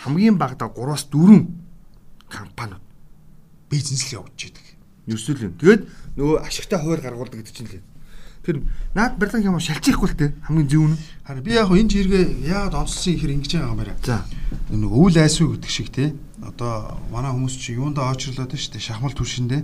хамгийн 0.00 0.40
багадаа 0.40 0.72
3-аас 0.72 1.12
4 1.12 1.52
компаниуд 2.32 2.84
бизнес 3.68 4.08
л 4.08 4.24
явуулж 4.24 4.40
идэг. 4.40 4.66
ерөөсөө 5.08 5.34
л 5.36 5.44
юм. 5.48 5.54
Тэгээд 5.60 5.82
нөгөө 6.16 6.36
ашигтай 6.48 6.78
хуваар 6.80 7.00
гаргуулдаг 7.04 7.38
гэдэг 7.44 7.54
чинь 7.56 7.68
л 7.68 7.76
юм. 7.80 7.84
Тэр 8.42 8.66
наад 8.94 9.18
барилгын 9.22 9.54
юм 9.54 9.62
шалчихгүй 9.62 10.08
л 10.10 10.18
те 10.18 10.26
хамгийн 10.46 10.68
зөв 10.68 10.84
нь. 10.90 10.98
Харин 11.22 11.42
би 11.46 11.54
яг 11.54 11.70
хөө 11.70 11.78
энэ 11.78 11.92
жиргээ 11.94 12.24
яагаад 12.50 12.74
онцлсон 12.74 13.14
ихэр 13.14 13.34
ингэж 13.38 13.52
байгаа 13.54 13.70
юм 13.70 13.78
байна. 13.78 13.94
За. 14.02 14.26
Нэг 14.70 14.90
өвөл 14.90 15.18
айсгүй 15.22 15.48
гэдэг 15.54 15.70
шиг 15.70 15.88
те. 15.94 16.10
Одоо 16.42 16.98
манай 17.14 17.30
хүмүүс 17.30 17.54
чи 17.54 17.78
юундаа 17.78 18.10
очрлоод 18.10 18.50
шүү 18.50 18.74
дээ. 18.74 18.82
Шахмал 18.82 19.14
түвшиндээ 19.14 19.62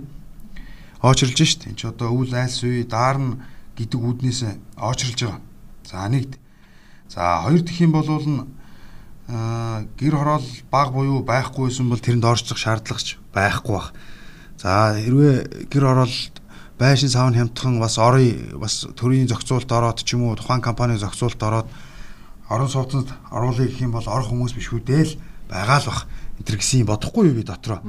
очрлж 1.01 1.37
шүү 1.39 1.59
дээ. 1.59 1.69
Энд 1.71 1.79
чи 1.79 1.87
одоо 1.87 2.11
өвөл 2.11 2.35
айс 2.35 2.59
үе 2.63 2.83
даарна 2.83 3.39
гэдэг 3.75 3.99
үүднээс 3.99 4.39
очрлж 4.75 5.19
байгаа. 5.23 5.41
За 5.87 6.07
нэгд. 6.07 6.35
За 7.07 7.43
хоёр 7.43 7.61
дэх 7.63 7.79
юм 7.79 7.91
бол 7.95 8.07
нь 8.07 8.47
гэр 9.95 10.15
хороол 10.15 10.47
баг 10.71 10.91
буюу 10.91 11.23
байхгүйсэн 11.23 11.87
бол 11.87 11.99
тэрэнд 11.99 12.25
орчих 12.25 12.57
шаардлагач 12.59 13.15
байхгүй 13.31 13.75
бах. 13.75 13.93
За 14.59 14.95
хэрвээ 14.99 15.67
гэр 15.71 15.83
хороолд 15.87 16.35
байшин 16.79 17.11
савн 17.11 17.35
хямдхан 17.35 17.79
бас 17.83 17.99
орой 17.99 18.39
бас 18.55 18.87
төрийн 18.95 19.27
зохицуулалт 19.27 19.71
ороод 19.71 19.99
ч 19.99 20.15
юм 20.15 20.31
уу 20.31 20.39
тухайн 20.39 20.63
компанийн 20.63 21.03
зохицуулалт 21.03 21.43
ороод 21.43 21.67
орон 22.47 22.69
сууцнд 22.71 23.11
оруулъя 23.29 23.67
гэх 23.67 23.83
юм 23.83 23.91
бол 23.91 24.07
орох 24.07 24.31
хүмүүс 24.31 24.55
биш 24.55 24.71
үү 24.71 24.81
дээ 24.87 25.03
л 25.03 25.13
байгаа 25.51 25.79
л 25.83 25.89
бах. 25.91 26.07
Эдгэр 26.39 26.57
гэсэн 26.57 26.87
бодохгүй 26.87 27.29
юу 27.29 27.35
би 27.35 27.43
дотроо. 27.43 27.83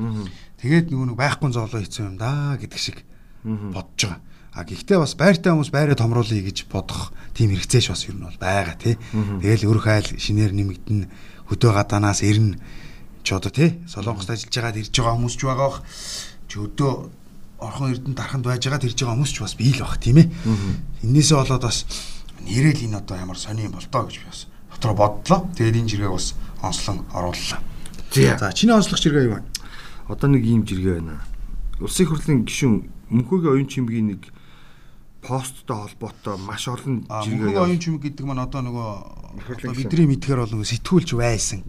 Тэгээд 0.59 0.91
нөгөө 0.91 1.07
нэг 1.15 1.17
байхгүй 1.17 1.49
зовлоо 1.55 1.81
хийсэн 1.81 2.13
юм 2.13 2.17
да 2.19 2.59
гэдэг 2.59 2.81
шиг 2.83 3.07
бодож 3.47 4.01
байгаа. 4.11 4.21
А 4.51 4.67
гэхдээ 4.67 4.99
бас 4.99 5.15
байртай 5.15 5.55
хүмүүс 5.55 5.71
байраа 5.71 5.95
томруулъя 5.95 6.43
гэж 6.43 6.67
бодох 6.67 7.15
тийм 7.39 7.55
хэрэгцээш 7.55 7.95
бас 7.95 8.03
ер 8.11 8.19
нь 8.19 8.27
бол 8.27 8.37
байгаа 8.43 8.75
тий. 8.75 8.99
Тэгэл 9.15 9.71
өрх 9.71 9.87
айл 9.87 10.11
шинээр 10.19 10.51
нэмэгдэн 10.51 11.07
хөдөө 11.47 11.71
гадаанаас 11.79 12.27
ирнэ 12.27 12.59
ч 13.23 13.29
одоо 13.31 13.55
тий 13.55 13.79
солонгост 13.87 14.35
ажиллаж 14.35 14.51
байгаад 14.51 14.81
ирж 14.83 14.91
байгаа 14.91 15.15
хүмүүс 15.15 15.37
ч 15.39 15.43
байгаа 15.47 15.69
бах. 15.71 15.81
Ч 16.51 16.53
өдөө 16.67 16.93
орхон 17.61 17.93
эрдэнэ 17.93 18.17
дарханд 18.17 18.45
байж 18.45 18.65
байгаад 18.65 18.89
ирж 18.89 18.99
байгаа 18.99 19.15
хүмүүс 19.21 19.33
ч 19.33 19.39
бас 19.45 19.55
бий 19.55 19.73
л 19.77 19.85
бах 19.85 20.01
тийм 20.01 20.19
ээ. 20.25 20.29
Иннээсээ 21.05 21.37
болоод 21.37 21.65
бас 21.65 21.85
нэрэл 22.43 22.85
энэ 22.89 22.99
одоо 22.99 23.17
ямар 23.21 23.39
сони 23.39 23.69
юм 23.69 23.77
бол 23.77 23.85
тоо 23.85 24.09
гэж 24.09 24.17
би 24.21 24.27
бас 24.27 24.49
дотроо 24.75 24.97
бодлоо. 24.97 25.41
Тэгээд 25.55 25.79
энэ 25.81 25.91
жиргэг 25.93 26.13
бас 26.13 26.35
онцлон 26.65 27.05
орууллаа. 27.13 27.61
За. 28.11 28.53
Чиний 28.53 28.75
онцлог 28.75 28.99
жиргээ 28.99 29.25
юу 29.29 29.35
вэ? 29.39 29.45
Одоо 30.09 30.29
нэг 30.33 30.45
ийм 30.45 30.65
жиргээ 30.65 30.99
байна. 30.99 31.21
Улсын 31.79 32.07
хурлын 32.09 32.45
гишүүн 32.49 32.75
мөнхөгийн 33.13 33.53
оюун 33.55 33.69
чимгийн 33.69 34.07
нэг 34.17 34.23
посттой 35.23 35.77
холбоотой 35.77 36.37
маш 36.41 36.67
олон 36.69 37.05
жиргээ 37.07 37.55
мөнхөг 37.55 37.65
оюун 37.71 37.81
чимэг 37.81 38.03
гэдэг 38.09 38.25
маань 38.27 38.45
одоо 38.45 38.61
нөгөө 38.65 38.89
гишүүн. 39.47 39.77
бидний 39.77 40.07
мэдхээр 40.17 40.41
бол 40.43 40.53
нөгөө 40.57 40.69
сэтгүүлч 40.75 41.11
байсан 41.15 41.61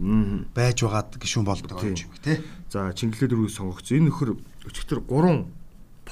байж 0.56 0.78
байгаад 0.82 1.20
гişүүн 1.20 1.46
болдог 1.46 1.78
оюун 1.78 1.96
чимэг 2.00 2.18
тий. 2.24 2.40
За 2.72 2.90
Чингэлээ 2.90 3.28
дөрвийг 3.28 3.52
сонгогдсон. 3.52 3.96
Энэ 4.00 4.08
нөхөр 4.08 4.30
өчигдөр 4.66 5.00
3 5.04 5.61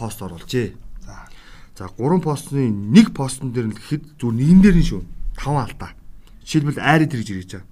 пост 0.01 0.25
оруулжээ. 0.25 0.73
За. 1.05 1.29
За 1.77 1.85
3 1.93 2.25
постны 2.25 2.73
нэг 2.73 3.13
постн 3.13 3.53
дээр 3.53 3.69
нь 3.69 3.77
л 3.77 3.81
гэхэд 3.81 4.17
зүгээр 4.17 4.37
нэгэн 4.41 4.61
дээр 4.65 4.77
нь 4.81 4.89
шүү. 4.89 5.05
5 5.37 5.61
алдаа. 5.61 5.93
Жишээлбэл 6.41 6.81
айрыг 6.81 7.13
тэрж 7.13 7.29
ирэж 7.29 7.51
байгаа. 7.61 7.69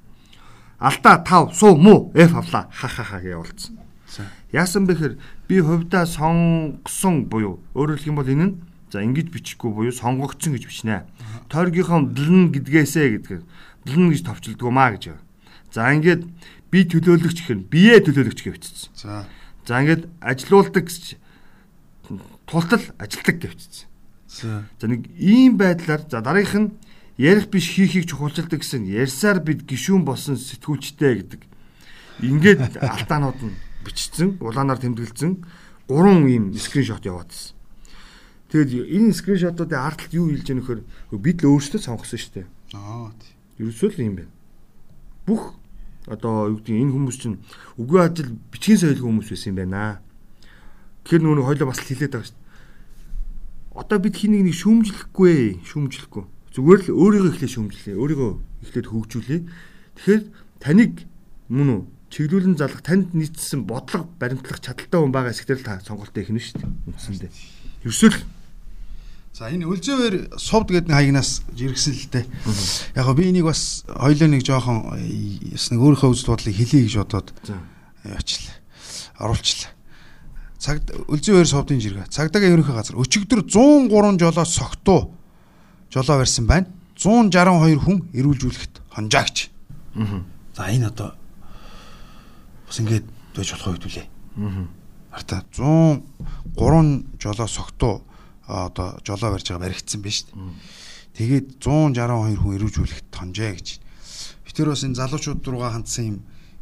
Алдаа 0.78 1.16
5 1.24 1.56
суу 1.56 1.72
муу 1.80 2.12
F 2.12 2.32
авлаа. 2.36 2.68
Ха 2.68 2.88
ха 2.88 3.02
ха 3.02 3.18
гэж 3.24 3.32
явуулсан. 3.32 3.80
За. 4.12 4.28
Яасан 4.52 4.84
бэхэр 4.84 5.16
би 5.48 5.60
хувьдаа 5.60 6.04
сонгосон 6.04 7.24
буюу 7.32 7.64
өөрөөр 7.72 7.98
хэлэх 7.98 8.10
юм 8.12 8.20
бол 8.20 8.28
энэ 8.28 8.44
нь 8.44 8.54
за 8.92 9.04
ингэж 9.04 9.28
бичихгүй 9.32 9.72
буюу 9.72 9.92
сонгогдсон 9.92 10.56
гэж 10.56 10.64
бичнэ. 10.64 11.04
Тойргийнхоо 11.52 12.08
дэлн 12.08 12.52
гэдгээсээ 12.52 13.20
гэдгээр 13.20 13.42
дэлн 13.84 14.06
гэж 14.12 14.20
товчлдгоо 14.24 14.72
маа 14.72 14.96
гэж. 14.96 15.16
За 15.72 15.92
ингээд 15.92 16.24
би 16.72 16.84
төлөөлөгч 16.88 17.44
гэхээр 17.44 17.60
бие 17.68 18.00
төлөөлөгч 18.00 18.40
гэж 18.44 18.52
бичсэн. 18.56 18.92
За. 18.96 19.28
За 19.68 19.80
ингээд 19.84 20.08
ажилуулдаг 20.24 20.88
гэж 20.88 21.20
тултал 22.46 22.82
ажилтдаг 22.98 23.36
гэж 23.40 23.52
бичсэн. 23.52 23.88
За. 24.28 24.64
Нэг 24.82 25.08
ийм 25.16 25.56
байдлаар 25.56 26.04
за 26.08 26.20
дараагийнх 26.20 26.56
нь 26.56 26.72
ярих 27.16 27.48
биш 27.50 27.74
хийхийг 27.74 28.08
чухалчилдаг 28.08 28.60
гэсэн 28.60 28.86
ярьсаар 28.86 29.40
бид 29.40 29.64
гişүүн 29.64 30.04
болсон 30.04 30.36
сэтгүүлчтэй 30.36 31.24
гэдэг. 31.24 31.42
Ингээд 32.22 32.78
алдаанууд 32.82 33.40
нь 33.42 33.56
бичсэн, 33.84 34.38
улаанаар 34.40 34.78
тэмдэглэсэн 34.78 35.44
гурван 35.88 36.28
ийм 36.28 36.44
скриншот 36.54 37.04
яваад 37.08 37.32
байсан. 37.32 37.56
Тэгэд 38.52 38.88
энэ 38.88 39.12
скриншотуудын 39.12 39.80
ард 39.80 39.98
талд 40.04 40.14
юу 40.16 40.32
хэлж 40.32 40.46
яах 40.48 40.58
нөхөр 40.60 40.80
бид 41.20 41.38
л 41.44 41.52
өөрсдөө 41.52 41.80
сонгосон 41.84 42.20
шүү 42.20 42.32
дээ. 42.32 42.46
Аа. 42.76 43.12
тий. 43.16 43.32
Ерөөсөө 43.60 43.88
л 43.92 44.04
юм 44.04 44.14
байна. 44.16 44.32
Бүх 45.28 45.42
одоо 46.08 46.52
юу 46.52 46.60
гэдэг 46.60 46.80
энэ 46.80 46.92
хүмүүс 46.96 47.16
чинь 47.20 47.36
үгүй 47.76 48.00
ажил 48.00 48.32
бичгийн 48.52 48.80
соёлын 48.80 49.04
хүмүүс 49.04 49.28
байсан 49.28 49.52
юм 49.52 49.58
байна. 49.60 50.00
Тэгэхээр 51.08 51.24
нөгөө 51.24 51.46
хойлоо 51.48 51.68
бас 51.72 51.80
л 51.80 51.88
хилээд 51.88 52.12
байгаа 52.12 52.28
шүү. 52.28 52.36
Одоо 53.80 53.98
бид 54.04 54.16
хин 54.20 54.36
нэг 54.36 54.42
нэг 54.52 54.56
шүүмжлэхгүй 54.60 55.30
ээ, 55.32 55.50
шүүмжлэхгүй. 55.64 56.24
Зүгээр 56.52 56.80
л 56.84 56.92
өөрийгөө 57.00 57.30
эхлээ 57.32 57.48
шүүмжлэе, 57.48 57.96
өөрийгөө 57.96 58.30
эхлээд 58.68 58.86
хөгжүүлээ. 58.92 59.40
Тэгэхээр 59.96 60.22
таныг 60.60 60.94
мөн 61.48 61.68
үү 61.72 61.80
чиглүүлэн 62.12 62.60
залах 62.60 62.84
танд 62.84 63.16
нийцсэн 63.16 63.64
бодлого 63.64 64.04
баримтлах 64.20 64.60
чадaltaй 64.60 65.00
хүн 65.00 65.12
байгаа 65.16 65.32
хэсгээр 65.32 65.60
л 65.64 65.68
та 65.68 65.80
сонголтоо 65.80 66.20
ихнэ 66.20 66.44
шүү 66.44 66.60
дээ. 66.60 66.72
Үндсэндээ. 66.92 67.32
Ерөөсөө 67.88 68.10
л 68.12 68.20
За 69.38 69.48
энэ 69.54 69.70
өлзөөр 69.70 70.34
сувд 70.34 70.74
гэдэг 70.74 70.92
хаягнаас 70.92 71.46
жиргсэн 71.54 71.94
л 71.94 72.10
дээ. 72.10 72.26
Яг 72.98 73.04
гоо 73.06 73.14
би 73.14 73.30
энийг 73.30 73.46
бас 73.46 73.86
хоёлоо 73.86 74.28
нэг 74.28 74.42
жоохон 74.42 74.98
э, 74.98 75.54
бас 75.54 75.70
нэг 75.70 75.78
өөрийнхөө 75.78 76.10
үзэл 76.10 76.32
бодлыг 76.34 76.58
хэлье 76.58 76.84
гэж 76.84 76.94
бодоод 76.98 77.28
за 77.46 77.62
явчлаа. 78.02 78.58
Оруулчлаа. 79.22 79.77
Цаг 80.58 80.82
өлзөөр 81.06 81.46
сувдын 81.46 81.78
жиргээ. 81.78 82.10
Цагдаагийн 82.10 82.58
ерөнхий 82.58 82.74
газар 82.74 82.98
өчигдөр 82.98 83.46
103 83.46 84.18
жолоо 84.18 84.44
согтуу 84.44 85.14
жолоо 85.94 86.16
барьсан 86.18 86.46
байна. 86.50 86.66
162 86.98 87.78
хүн 87.78 87.98
эрүүлжүүлэхэд 88.10 88.74
хонжаагч. 88.90 89.54
Аа. 89.94 90.26
За 90.58 90.66
энэ 90.66 90.90
одоо 90.90 91.14
бас 92.66 92.78
ингэж 92.82 93.06
байж 93.38 93.48
болох 93.54 93.70
үед 93.78 93.86
үлээ. 93.86 94.06
Аа. 94.42 94.66
Арта 95.14 95.46
103 95.54 97.22
жолоо 97.22 97.46
согтуу 97.46 98.02
одоо 98.48 98.98
жолоо 99.06 99.38
барьж 99.38 99.46
байгаа 99.46 99.62
баригдсан 99.62 100.02
байна 100.02 100.18
шүү 100.18 100.26
дээ. 100.34 100.78
Тэгээд 101.18 101.46
162 101.62 102.34
хүн 102.42 102.54
эрүүжүүлэхэд 102.58 103.06
тонжээ 103.14 103.52
гэж. 103.54 103.68
Би 104.42 104.50
тэр 104.50 104.74
бас 104.74 104.82
энэ 104.82 104.98
залуучууд 104.98 105.46
руугаа 105.46 105.78
хандсан 105.78 106.04
юм 106.06 106.16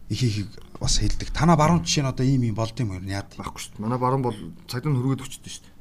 их 0.09 0.23
их 0.23 0.47
бас 0.81 0.99
хэлдэг. 1.01 1.31
Танаа 1.33 1.57
баруун 1.57 1.83
жишээ 1.85 2.05
нь 2.05 2.11
одоо 2.13 2.27
ийм 2.27 2.43
юм 2.49 2.57
болд 2.57 2.77
юм 2.81 2.93
ер 2.97 3.03
нь 3.03 3.15
яад. 3.15 3.33
Баггүй 3.37 3.61
шүү 3.61 3.73
дээ. 3.77 3.85
Манай 3.85 3.99
баруун 3.99 4.23
бол 4.23 4.37
цагдаа 4.69 4.91
нь 4.93 4.99
хөргөд 4.99 5.25
өчтдөө 5.25 5.53
шүү 5.53 5.65
дээ. 5.65 5.75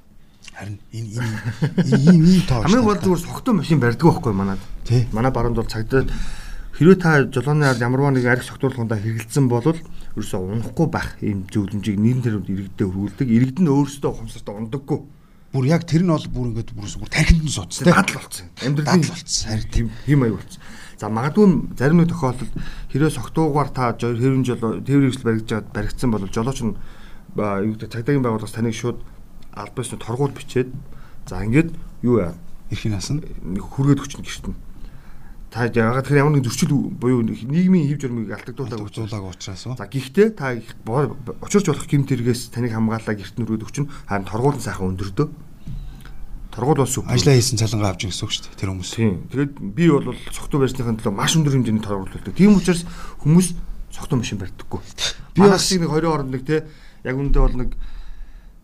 Харин 0.56 0.80
энэ 0.94 1.10
энэ 1.20 2.14
ийм 2.16 2.24
ийм 2.24 2.42
тоо. 2.48 2.64
Хамгийн 2.64 2.88
гол 2.88 3.02
зүгээр 3.04 3.24
согтуу 3.28 3.54
машин 3.60 3.80
барьдаг 3.80 4.08
байхгүй 4.08 4.34
манад. 4.34 4.62
Тий. 4.88 5.08
Манай 5.12 5.32
баруунд 5.32 5.60
бол 5.60 5.68
цагдаа 5.68 6.08
хэрвээ 6.80 7.00
та 7.00 7.24
жолооны 7.28 7.68
ард 7.68 7.84
ямарваа 7.84 8.12
нэг 8.16 8.26
арх 8.26 8.44
согтуурлахундаа 8.48 9.00
хэрэгэлсэн 9.00 9.48
бол 9.52 9.68
ерөөсөө 10.16 10.40
унахгүй 10.40 10.88
байх 10.88 11.20
ийм 11.20 11.44
зөвлөмжийг 11.52 12.00
нийгэм 12.00 12.22
төрөнд 12.24 12.48
иргэдэд 12.52 12.88
хүрүүлдэг. 12.88 13.28
Иргэд 13.28 13.60
нь 13.60 13.72
өөрсдөө 13.72 14.12
ухамсартаа 14.12 14.56
ундаггүй. 14.56 15.00
Бүр 15.56 15.72
яг 15.72 15.88
тэр 15.88 16.04
нь 16.04 16.12
бол 16.12 16.28
бүр 16.28 16.52
ингээд 16.52 16.76
бүр 16.76 17.08
тархинд 17.08 17.48
нь 17.48 17.56
суудсан. 17.56 17.88
Дадал 17.88 18.20
болсон. 18.20 18.52
Амьдралын 18.60 19.08
болцсон. 19.08 19.48
Харин 19.48 19.72
тийм 19.72 19.88
юм 20.04 20.28
аяг 20.28 20.36
болсон. 20.36 20.60
За 21.00 21.08
магадгүй 21.08 21.48
зарим 21.80 22.04
нэг 22.04 22.12
тохиолдолд 22.12 22.52
хэрвээ 22.92 23.16
согтуугаар 23.16 23.70
та 23.72 23.96
хэврэн 23.96 24.44
жолоо 24.44 24.84
тээврийн 24.84 25.16
хэрэгсэл 25.16 25.28
баригдаж 25.32 25.64
баригдсан 25.72 26.12
бол 26.12 26.28
жолооч 26.28 26.60
нь 26.60 26.76
юу 26.76 27.72
гэдэг 27.72 27.88
цагдаагийн 27.88 28.24
байгууллагаас 28.24 28.52
таныг 28.52 28.76
шууд 28.76 29.00
аль 29.56 29.72
бисны 29.72 29.96
торгуул 29.96 30.36
бичээд 30.36 30.76
за 31.24 31.40
ингээд 31.40 31.72
юу 32.04 32.20
яа 32.20 32.36
эрхийн 32.72 32.96
насан 32.96 33.24
хүргээд 33.56 34.04
өчнө 34.04 34.24
гэртэн 34.28 34.56
та 35.56 35.72
яагаад 35.72 36.04
тэгэхээр 36.04 36.20
ямар 36.20 36.36
нэг 36.36 36.44
зөрчил 36.44 36.76
буюу 37.00 37.24
нийгмийн 37.24 37.88
хэв 37.88 38.04
журмыг 38.04 38.28
алдагдуулаагүй 38.28 38.92
учраас 39.32 39.64
уу. 39.64 39.80
За 39.80 39.88
гэхдээ 39.88 40.36
та 40.36 40.52
учирч 40.52 41.72
болох 41.72 41.88
гэмт 41.88 42.12
хэрэгээс 42.12 42.52
таныг 42.52 42.76
хамгаалаа 42.76 43.16
гэрт 43.16 43.40
нүрээд 43.40 43.64
өчнө 43.64 43.88
харин 44.04 44.28
торгуулын 44.28 44.60
сайхан 44.60 44.92
өндөрдөө. 45.00 45.28
Торгуул 46.52 46.84
бол 46.84 46.92
сүп. 46.92 47.08
Ажлаа 47.08 47.40
хийсэн 47.40 47.56
цалингаа 47.56 47.96
авч 47.96 48.04
гэсэн 48.04 48.28
үг 48.28 48.32
шүү 48.36 48.44
дээ 48.52 48.60
тэр 48.60 48.72
хүмүүс. 48.76 48.92
Тийм. 49.00 49.16
Тэгээд 49.32 49.54
би 49.80 49.86
бол 49.96 50.12
цогтуу 50.36 50.60
барьсныхын 50.60 51.00
төлөө 51.00 51.16
маш 51.16 51.36
өндөр 51.40 51.56
хэмжээний 51.56 51.84
торгуул 51.88 52.12
төлдөг. 52.12 52.36
Тийм 52.36 52.60
учраас 52.60 52.84
хүмүүс 53.24 53.48
цогтуу 53.96 54.20
машин 54.20 54.40
барьдаггүй. 54.44 54.84
Би 55.36 55.40
бас 55.40 55.72
нэг 55.72 55.88
20 55.88 56.12
орнд 56.12 56.32
нэг 56.36 56.44
те 56.44 56.68
яг 57.08 57.16
үндэ 57.16 57.40
бол 57.40 57.56
нэг 57.60 57.72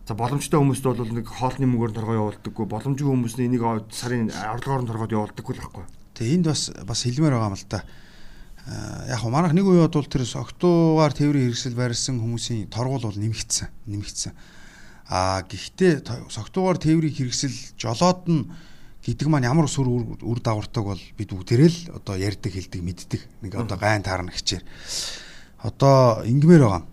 За 0.02 0.16
боломжтой 0.18 0.58
хүмүүст 0.58 0.82
бол 0.82 0.98
нэг 1.14 1.30
хоолны 1.30 1.68
мөнгөөр 1.68 1.92
торгоо 1.94 2.16
явуулдаггүй. 2.18 2.66
Боломжгүй 2.66 3.06
хүмүүс 3.06 3.38
энийг 3.38 3.62
сарын 3.94 4.34
орлогоор 4.34 4.82
нь 4.82 4.90
торгоод 4.90 5.14
явуулдаггүй 5.14 5.54
л 5.54 5.62
байхгүй. 5.62 5.84
Тэгээ 6.14 6.34
энд 6.40 6.46
бас 6.48 6.62
бас 6.84 7.00
хэлмээр 7.04 7.34
байгаа 7.36 7.50
юм 7.52 7.58
л 7.58 7.66
да. 7.68 7.80
Яг 9.10 9.18
хөө 9.18 9.32
манайх 9.32 9.54
нэг 9.56 9.66
үед 9.66 9.90
бол 9.92 10.06
тэр 10.06 10.22
октуугаар 10.22 11.12
тээврийн 11.12 11.50
хэрэгсэл 11.50 11.74
барьсан 11.74 12.22
хүмүүсийн 12.22 12.70
торгуул 12.70 13.02
бол 13.02 13.18
нэмэгдсэн. 13.18 13.68
Нэмэгдсэн. 13.90 14.32
Аа 15.10 15.42
гэхдээ 15.42 16.06
согтуугаар 16.30 16.78
тээврийн 16.78 17.16
хэрэгсэл 17.16 17.56
жолоод 17.74 18.22
нь 18.30 18.46
гэдэг 19.02 19.26
маань 19.26 19.50
ямар 19.50 19.66
сүр 19.66 19.90
үр 20.22 20.38
дагавартай 20.38 20.82
бол 20.82 21.02
бид 21.18 21.30
бүгдээрээ 21.34 21.70
л 21.90 21.98
одоо 21.98 22.14
ярьдаг 22.14 22.54
хэлдэг 22.54 22.80
мэддэг 22.86 23.20
нэг 23.42 23.52
одоо 23.58 23.74
гайн 23.74 24.06
таарна 24.06 24.30
хичээр. 24.30 24.62
Одоо 25.66 26.22
ингмээр 26.22 26.62
байгаа. 26.62 26.86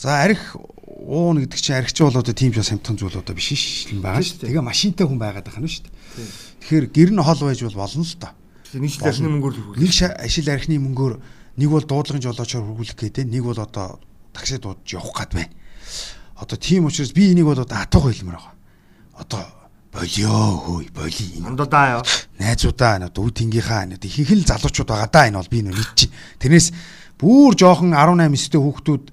За 0.00 0.24
арх 0.24 0.56
уун 0.88 1.44
гэдэг 1.44 1.60
чинь 1.60 1.76
архич 1.76 2.00
бол 2.00 2.16
одоо 2.16 2.32
тийм 2.32 2.56
ч 2.56 2.64
самтхан 2.64 2.96
зүйл 2.96 3.20
одоо 3.20 3.36
биш 3.36 3.52
ш 3.52 3.92
л 3.92 4.00
байгаа 4.00 4.24
шүү 4.24 4.40
дээ. 4.40 4.56
Тэгээ 4.56 4.64
машинтай 4.64 5.04
хүн 5.04 5.20
байгаад 5.20 5.44
байгаа 5.44 5.60
нь 5.60 5.68
шүү 5.68 5.84
дээ. 5.84 5.94
Тэгэхээр 6.64 6.86
гэр 6.96 7.10
нь 7.12 7.20
хол 7.20 7.40
байж 7.44 7.60
бол 7.60 7.76
болно 7.76 8.04
л 8.08 8.16
доо. 8.16 8.32
Шил 8.70 9.06
архины 9.06 9.30
мөнгөөр 9.34 9.54
хүргүүл. 9.54 9.82
Нэг 9.82 9.92
ашил 10.14 10.48
архины 10.50 10.78
мөнгөөр 10.78 11.14
нэг 11.58 11.68
бол 11.70 11.82
дуудлагын 11.82 12.22
жолоочоор 12.22 12.64
хүргүүлэх 12.70 12.98
гэдэг, 12.98 13.26
нэг 13.26 13.42
бол 13.42 13.58
одоо 13.58 13.98
такси 14.30 14.62
дуудаж 14.62 14.86
явах 14.94 15.14
гад 15.26 15.34
байна. 15.34 15.50
Одоо 16.38 16.56
тийм 16.56 16.86
учраас 16.86 17.10
би 17.12 17.32
энийг 17.34 17.50
бол 17.50 17.58
одоо 17.58 17.78
атуух 17.82 18.14
хэлмээр 18.14 18.38
байгаа. 18.38 18.54
Одоо 19.18 19.42
болио 19.90 20.38
хөөе 20.62 20.90
боли. 20.94 21.26
Андуудаа 21.42 21.86
яа. 21.98 22.02
Найзуудаа 22.38 23.02
одоо 23.10 23.26
үе 23.26 23.34
тэнгийнхаа 23.34 23.90
ихэнх 23.90 24.30
л 24.38 24.46
залуучууд 24.46 24.88
байгаа 24.88 25.10
да 25.10 25.26
энэ 25.26 25.38
бол 25.42 25.50
би 25.50 25.60
нэ 25.66 25.74
мэдчих. 25.74 26.10
Тэрнээс 26.38 26.68
бүр 27.18 27.58
жоохон 27.58 27.92
18 27.92 28.30
9-тэй 28.30 28.60
хүүхдүүд 28.62 29.04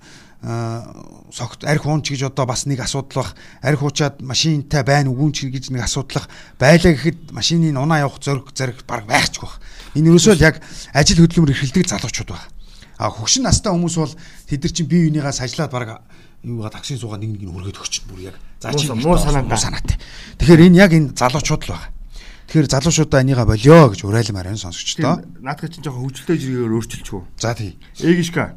согт 0.47 1.65
арх 1.67 1.85
уунч 1.85 2.07
гэж 2.07 2.31
одоо 2.31 2.45
бас 2.47 2.63
нэг 2.65 2.79
асуудал 2.79 3.19
бах 3.23 3.35
арх 3.61 3.83
уучаад 3.83 4.21
машинтай 4.23 4.83
байна 4.87 5.11
үгүй 5.11 5.31
ч 5.35 5.51
гэж 5.51 5.75
нэг 5.75 5.83
асуудал 5.83 6.23
байлаа 6.55 6.95
гэхэд 6.95 7.35
машины 7.35 7.75
унаа 7.75 8.07
явах 8.07 8.23
зөрг 8.23 8.55
зэрэг 8.55 8.87
баг 8.87 9.03
байхч 9.03 9.43
бах 9.43 9.59
энэ 9.91 10.07
юусоо 10.07 10.39
л 10.39 10.45
яг 10.47 10.63
ажил 10.95 11.19
хөдөлмөр 11.19 11.51
эрхэлдэг 11.51 11.91
залуучууд 11.91 12.31
байна 12.31 12.47
а 12.95 13.11
хөгшин 13.11 13.43
настай 13.43 13.75
хүмүүс 13.75 13.95
бол 13.99 14.15
тэд 14.47 14.63
нар 14.63 14.71
чинь 14.71 14.87
бие 14.87 15.11
биенийгээс 15.11 15.43
ажиллаад 15.43 15.71
баг 15.75 15.87
юугаа 16.47 16.71
такси 16.71 16.95
суугаа 16.95 17.19
нэг 17.19 17.35
нэг 17.35 17.43
нь 17.43 17.51
хүргээд 17.51 17.81
өгч 17.83 18.07
бүр 18.07 18.31
яг 18.31 18.35
за 18.63 18.71
чи 18.71 18.87
муу 18.87 19.19
санаатай 19.19 19.99
тэгэхээр 20.39 20.65
энэ 20.71 20.79
яг 20.79 20.91
энэ 20.95 21.11
залуучууд 21.11 21.63
л 21.67 21.75
байна 21.75 21.91
Тэгэхээр 22.47 22.71
залуучуудаа 22.71 23.27
энийга 23.27 23.43
болио 23.43 23.91
гэж 23.91 24.07
уриалмаар 24.07 24.55
энэ 24.55 24.63
сонсогчдоо. 24.63 25.19
Наадах 25.43 25.67
чинь 25.67 25.83
жоохон 25.83 26.07
хөвжөлтэй 26.07 26.39
зэрэгээр 26.39 26.75
өөрчилчихв. 26.79 27.27
За 27.35 27.51
тий. 27.51 27.75
Эгишка. 27.99 28.55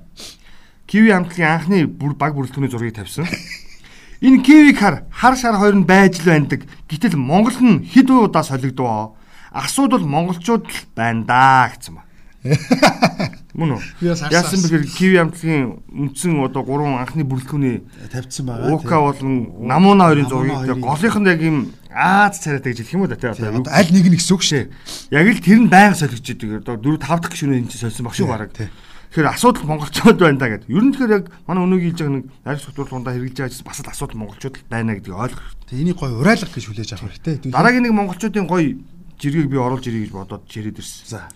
Киви 0.91 1.15
хамтлагийн 1.15 1.55
анхны 1.55 1.87
бүр 1.87 2.19
баг 2.19 2.35
бүрэлдэхүүний 2.35 2.67
зургийг 2.67 2.99
тавьсан. 2.99 3.31
Энэ 4.27 4.43
киви 4.43 4.75
хар 4.75 5.07
хар 5.15 5.39
шар 5.39 5.55
хоёр 5.55 5.79
нь 5.79 5.87
байж 5.87 6.19
л 6.19 6.27
байдаг. 6.27 6.67
Гэтэл 6.91 7.15
Монгол 7.15 7.55
нь 7.63 7.87
хэд 7.87 8.11
удаа 8.11 8.43
солигдов. 8.43 9.15
Асуудал 9.55 10.03
монголчууд 10.03 10.67
л 10.67 10.81
байна 10.99 11.23
да 11.23 11.71
гэсэн 11.71 11.95
ба. 11.95 12.03
Мөн 13.55 13.79
үү? 13.79 13.83
Яасан 14.03 14.67
бэхэр 14.67 14.85
киви 14.91 15.23
хамтлагийн 15.23 15.79
үндсэн 15.95 16.43
одоо 16.43 16.67
гурван 16.67 16.99
анхны 16.99 17.23
бүрэлдэхүүний 17.23 17.87
тавьсан 18.11 18.51
байгаа. 18.51 18.75
Ука 18.75 18.99
болон 18.99 19.63
Намуна 19.63 20.11
хоёрын 20.11 20.27
зургийг 20.27 20.75
голынх 20.75 21.17
нь 21.23 21.31
яг 21.31 21.41
юм 21.41 21.71
Аз 21.91 22.39
царайтай 22.39 22.75
гэж 22.75 22.87
хэлэх 22.87 22.95
юм 22.95 23.03
уу 23.03 23.15
тий 23.15 23.31
одоо 23.31 23.67
аль 23.67 23.91
нэг 23.91 24.07
нь 24.07 24.19
гэсэн 24.19 24.35
үг 24.35 24.43
шээ. 24.43 24.65
Яг 25.11 25.27
л 25.27 25.43
тэр 25.43 25.59
нь 25.59 25.71
байнга 25.71 25.99
солигдчихэдэг. 25.99 26.63
Одоо 26.63 26.79
4 26.79 27.03
5 27.03 27.19
дахь 27.19 27.35
гишүүний 27.35 27.63
энэ 27.67 27.75
солисон 27.75 28.07
баг 28.07 28.15
шүү 28.15 28.31
бараг. 28.31 28.51
Тэгэхээр 29.11 29.27
асуудал 29.27 29.67
монголчууд 29.67 30.19
байна 30.23 30.39
да 30.39 30.47
гэдэг. 30.55 30.71
Ер 30.71 30.87
нь 30.87 30.95
тэгэхээр 30.95 31.17
яг 31.19 31.27
манай 31.43 31.67
өнөөгийн 31.67 31.91
хэлж 31.91 31.99
байгаа 31.99 32.15
нэг 32.15 32.27
арх 32.47 32.63
сутруулгундаа 32.63 33.15
хэрэгжилж 33.19 33.59
байгаа 33.59 33.67
бас 33.67 33.81
л 33.83 33.91
асуудал 33.91 34.19
монголчууд 34.23 34.55
л 34.55 34.71
байна 34.71 34.95
гэдгийг 34.95 35.19
ойлгох 35.19 35.43
хэрэгтэй. 35.51 35.79
Энийг 35.83 35.99
гоё 35.99 36.15
урайлах 36.23 36.53
гэж 36.55 36.65
хүлээж 36.71 36.91
авах 36.95 37.11
хэрэгтэй. 37.19 37.51
Дараагийн 37.51 37.85
нэг 37.91 37.95
монголчуудын 37.99 38.47
гоё 38.47 38.79
жиргэг 39.19 39.51
би 39.51 39.59
оруулж 39.59 39.85
ирье 39.91 40.07
гэж 40.07 40.15
бодоод 40.15 40.47
чирээд 40.47 40.79
ирсэн. 40.79 41.11
За. 41.11 41.27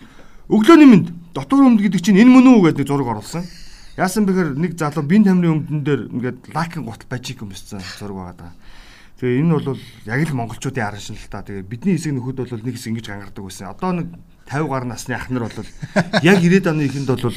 Өглөөний 0.47 0.87
мэд 0.87 1.05
дотор 1.35 1.67
өмд 1.67 1.83
гэдэг 1.83 1.99
чинь 1.99 2.15
энэ 2.23 2.31
мөн 2.31 2.47
үү 2.47 2.71
гэдэг 2.71 2.87
зураг 2.87 3.11
оруулсан. 3.11 3.43
Яасан 3.99 4.23
бэхэр 4.23 4.55
нэг 4.55 4.79
залуу 4.79 5.03
бин 5.03 5.27
тамирын 5.27 5.67
өмдөн 5.67 5.83
дээр 5.83 6.01
ингээд 6.15 6.39
лакин 6.55 6.87
гутал 6.87 7.11
бажик 7.11 7.43
юмсан 7.43 7.83
зураг 7.99 8.15
байгаа 8.15 8.35
даа. 8.39 8.53
Тэгээ 9.19 9.43
энэ 9.43 9.51
бол 9.51 9.79
яг 10.07 10.19
л 10.27 10.35
монголчуудын 10.35 10.83
аран 10.83 10.99
шин 10.99 11.15
л 11.15 11.27
та. 11.31 11.43
Тэгээ 11.43 11.63
бидний 11.63 11.95
хэсэг 11.95 12.15
нөхөд 12.15 12.39
бол 12.39 12.63
нэг 12.63 12.75
хэсэг 12.75 12.91
ингэж 12.91 13.07
гангардаг 13.07 13.43
байсан. 13.43 13.71
Одоо 13.71 13.91
нэг 13.95 14.07
50 14.51 14.67
гаруй 14.67 14.89
насны 14.91 15.15
ах 15.15 15.29
нар 15.31 15.47
бол 15.47 15.65
яг 16.21 16.37
90-ад 16.43 16.67
оны 16.67 16.85
ихэнд 16.85 17.09
бол 17.09 17.33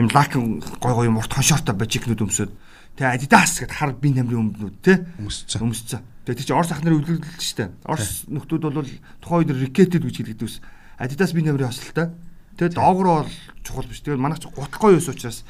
юм 0.00 0.08
лакин 0.08 0.64
гой 0.80 0.94
гой 0.94 1.08
мурт 1.08 1.32
хоншортой 1.32 1.76
бажикнууд 1.76 2.24
өмсөд 2.24 2.50
тэгээ 2.96 3.14
Adidas 3.16 3.60
гэд 3.60 3.72
хар 3.72 3.92
бие 3.96 4.16
тамирын 4.16 4.50
өмднүүд 4.50 4.76
те 4.84 5.06
өмсцэн. 5.20 5.60
Өмсцэн. 5.64 6.00
Тэгээ 6.24 6.40
тийч 6.44 6.50
Орос 6.52 6.72
ах 6.72 6.84
нарын 6.84 7.00
үлгэлдэл 7.00 7.40
штэ. 7.40 7.72
Орос 7.88 8.28
нөхдүүд 8.28 8.62
бол 8.66 8.84
тухайн 9.24 9.48
үед 9.48 9.56
рикетэд 9.56 10.04
гэж 10.04 10.16
хэлдэг 10.20 10.44
ус. 10.44 10.60
Adidas 11.00 11.32
бие 11.32 11.48
тамирын 11.48 11.72
хосолтой. 11.72 12.12
Тэгээ 12.60 12.76
доогроо 12.76 13.24
бол 13.24 13.32
чухал 13.64 13.88
биш. 13.88 14.04
Тэгээ 14.04 14.20
манайх 14.20 14.44
гуталгүй 14.44 15.00
ус 15.00 15.08
учраас 15.08 15.44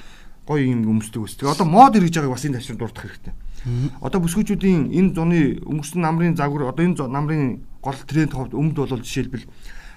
гоё 0.47 0.63
юм 0.63 0.87
өмсдөг 0.99 1.27
ус. 1.27 1.35
Тэгээ 1.35 1.55
одоо 1.59 1.67
мод 1.67 1.97
ирж 1.99 2.15
байгааг 2.15 2.35
бас 2.39 2.45
энэ 2.47 2.59
тавшин 2.63 2.79
дурдах 2.79 3.03
хэрэгтэй. 3.03 3.35
Одоо 3.99 4.21
бүсгүүчүүдийн 4.23 4.95
энэ 4.95 5.11
зуны 5.15 5.41
өнгөрсөн 5.63 6.01
намрын 6.07 6.39
загвар 6.39 6.71
одоо 6.71 6.87
энэ 6.87 7.07
намрын 7.09 7.67
гол 7.83 7.99
тренд 8.07 8.33
ховд 8.35 8.55
өмд 8.55 8.79
бол 8.79 8.89
жишээлбэл 8.89 9.47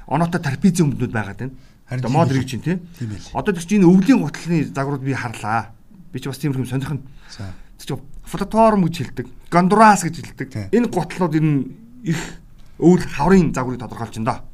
оноотой 0.07 0.41
тарпизм 0.41 0.89
өмднүүд 0.89 1.13
байгаад 1.13 1.37
байна. 1.37 1.53
Харин 1.89 2.11
мод 2.11 2.31
рэг 2.31 2.45
чинь 2.47 2.61
тийм. 2.61 2.79
Одоо 3.33 3.53
чинь 3.55 3.83
энэ 3.83 3.89
өвлийн 3.91 4.23
гутлын 4.23 4.73
загварууд 4.73 5.03
би 5.03 5.13
харлаа. 5.13 5.75
Би 6.11 6.19
ч 6.19 6.27
бас 6.27 6.37
тийм 6.37 6.53
юм 6.53 6.65
сонирх 6.65 6.95
нь. 6.95 7.03
За. 7.29 7.53
Чинь 7.77 7.99
платформ 8.23 8.85
гэж 8.87 8.95
хэлдэг. 8.97 9.27
Гондурас 9.51 10.03
гэж 10.03 10.15
хэлдэг. 10.21 10.49
Энэ 10.71 10.87
гутлууд 10.87 11.35
ер 11.35 11.43
нь 11.43 11.75
их 12.03 12.19
өвөл 12.79 13.03
хаврын 13.03 13.53
загварыг 13.53 13.79
тодорхойлж 13.79 14.15
байна 14.17 14.31
да. 14.31 14.53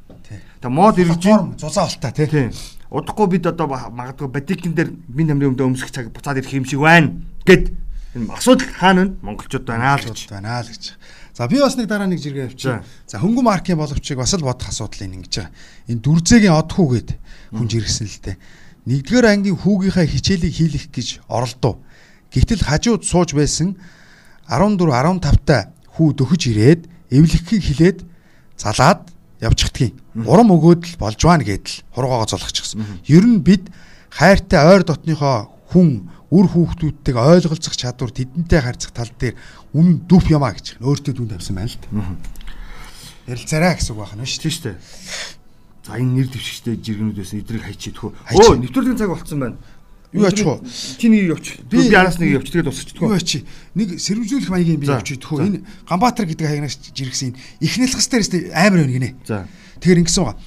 Тэгээ 0.60 0.70
мод 0.74 0.98
иргэж 0.98 1.24
зузаан 1.58 1.88
алтай 1.88 2.12
тий. 2.12 2.50
Удахгүй 2.90 3.26
бид 3.30 3.46
одоо 3.46 3.66
магадгүй 3.70 4.28
батикин 4.28 4.74
дээр 4.74 4.90
би 4.90 5.24
намрын 5.24 5.54
өмдөө 5.54 5.66
өмсөх 5.74 5.90
цаг 5.90 6.10
буцаад 6.10 6.38
ирэх 6.38 6.54
юм 6.54 6.66
шиг 6.66 6.82
байна 6.82 7.22
гэд 7.46 7.70
энэ 8.14 8.30
асуудал 8.34 8.70
хаана 8.74 9.06
вэ? 9.06 9.14
Монголчууд 9.22 9.66
байна 9.66 9.94
л 9.94 10.04
гэж. 10.06 10.26
Байна 10.30 10.60
л 10.62 10.68
гэж. 10.68 10.98
За 11.40 11.48
би 11.48 11.56
бас 11.56 11.72
нэг 11.72 11.88
дараа 11.88 12.04
нэг 12.04 12.20
жиргээ 12.20 12.52
авчи. 12.52 12.68
За 13.08 13.16
хөнгөн 13.16 13.48
маркийн 13.48 13.80
боловчийг 13.80 14.20
бас 14.20 14.36
л 14.36 14.44
бодох 14.44 14.68
асуудал 14.68 15.08
энэ 15.08 15.24
ингэж 15.24 15.40
байгаа. 15.40 15.52
Энэ 15.88 16.04
дүрзээгийн 16.04 16.52
од 16.52 16.68
хүүгээд 16.68 17.10
хүнж 17.56 17.72
иргсэн 17.80 18.08
л 18.12 18.20
дээ. 18.28 18.36
Нэгдүгээр 18.84 19.24
ангийн 19.24 19.56
хүүгийнхаа 19.56 20.04
хичээлийг 20.04 20.52
хийлэх 20.52 20.92
гэж 20.92 21.24
оролдов. 21.32 21.80
Гэтэл 22.28 22.60
хажууд 22.60 23.08
сууж 23.08 23.32
байсан 23.32 23.80
14 24.52 24.84
15 24.84 25.48
та 25.48 25.72
хүү 25.96 26.20
дөхөж 26.20 26.42
ирээд 26.52 26.82
эвлэхийг 27.08 27.64
хилээд 27.64 27.98
залаад 28.60 29.08
явчихдгийг. 29.40 29.96
Урам 30.28 30.52
өгөөд 30.52 30.92
л 30.92 31.00
болж 31.00 31.24
байна 31.24 31.48
гэдэл 31.48 31.88
хургоогоо 31.96 32.28
золгочихсон. 32.36 32.84
Ер 33.08 33.24
нь 33.24 33.40
бид 33.40 33.72
хайртай 34.12 34.60
ойр 34.76 34.84
дотныхоо 34.84 35.48
хүн 35.72 36.04
үр 36.30 36.46
хүүхдүүдтэйг 36.46 37.16
ойлголцох 37.18 37.74
чадвар 37.74 38.14
тэдэнтэй 38.14 38.60
харьцах 38.62 38.94
тал 38.94 39.10
дээр 39.18 39.34
үнэн 39.74 40.06
дүп 40.06 40.30
юмаа 40.30 40.54
гэж 40.54 40.80
өөртөө 40.82 41.14
дүн 41.14 41.30
тавьсан 41.30 41.54
байна 41.56 41.70
л 41.70 41.78
да. 41.78 41.88
Ярилцаарай 43.30 43.74
гэсэн 43.78 43.94
үг 43.94 44.02
байна 44.02 44.26
шүү 44.26 44.42
дээ. 44.42 44.50
шүү 44.50 44.64
дээ. 44.66 44.78
За 45.86 45.92
энэ 45.98 46.12
нэр 46.18 46.28
дэвшигчтэй 46.30 46.76
жиргэнүүдээс 46.82 47.32
эдрийг 47.38 47.64
хайчиедхүү. 47.64 48.10
Өө 48.10 48.58
нэвтрүүлгийн 48.66 48.98
цаг 48.98 49.10
болцсон 49.14 49.40
байна. 49.40 49.56
Юу 50.12 50.26
ач 50.26 50.42
вэ? 50.42 50.58
Чи 50.98 51.06
нэг 51.06 51.38
явч. 51.38 51.62
Би 51.70 51.86
яраас 51.86 52.18
нэг 52.18 52.42
явч 52.42 52.50
тэгээд 52.50 52.66
дуусчихдгүү. 52.66 53.06
Юу 53.06 53.14
ач? 53.14 53.46
Нэг 53.78 53.94
сэрвжүүлэх 54.02 54.50
маягийн 54.50 54.82
би 54.82 54.90
явч 54.90 55.14
идэх 55.14 55.30
үү? 55.30 55.46
Энэ 55.46 55.62
Ганбаатар 55.86 56.26
гэдэг 56.26 56.50
хаягнаас 56.50 56.82
жиргсэн 56.90 57.38
эхнэлхс 57.62 58.10
дээрээс 58.10 58.50
амар 58.50 58.82
байна 58.82 58.90
гинэ. 58.90 59.10
За. 59.22 59.46
Тэгэхээр 59.78 60.02
ингэсэн 60.02 60.24
байгаа. 60.26 60.42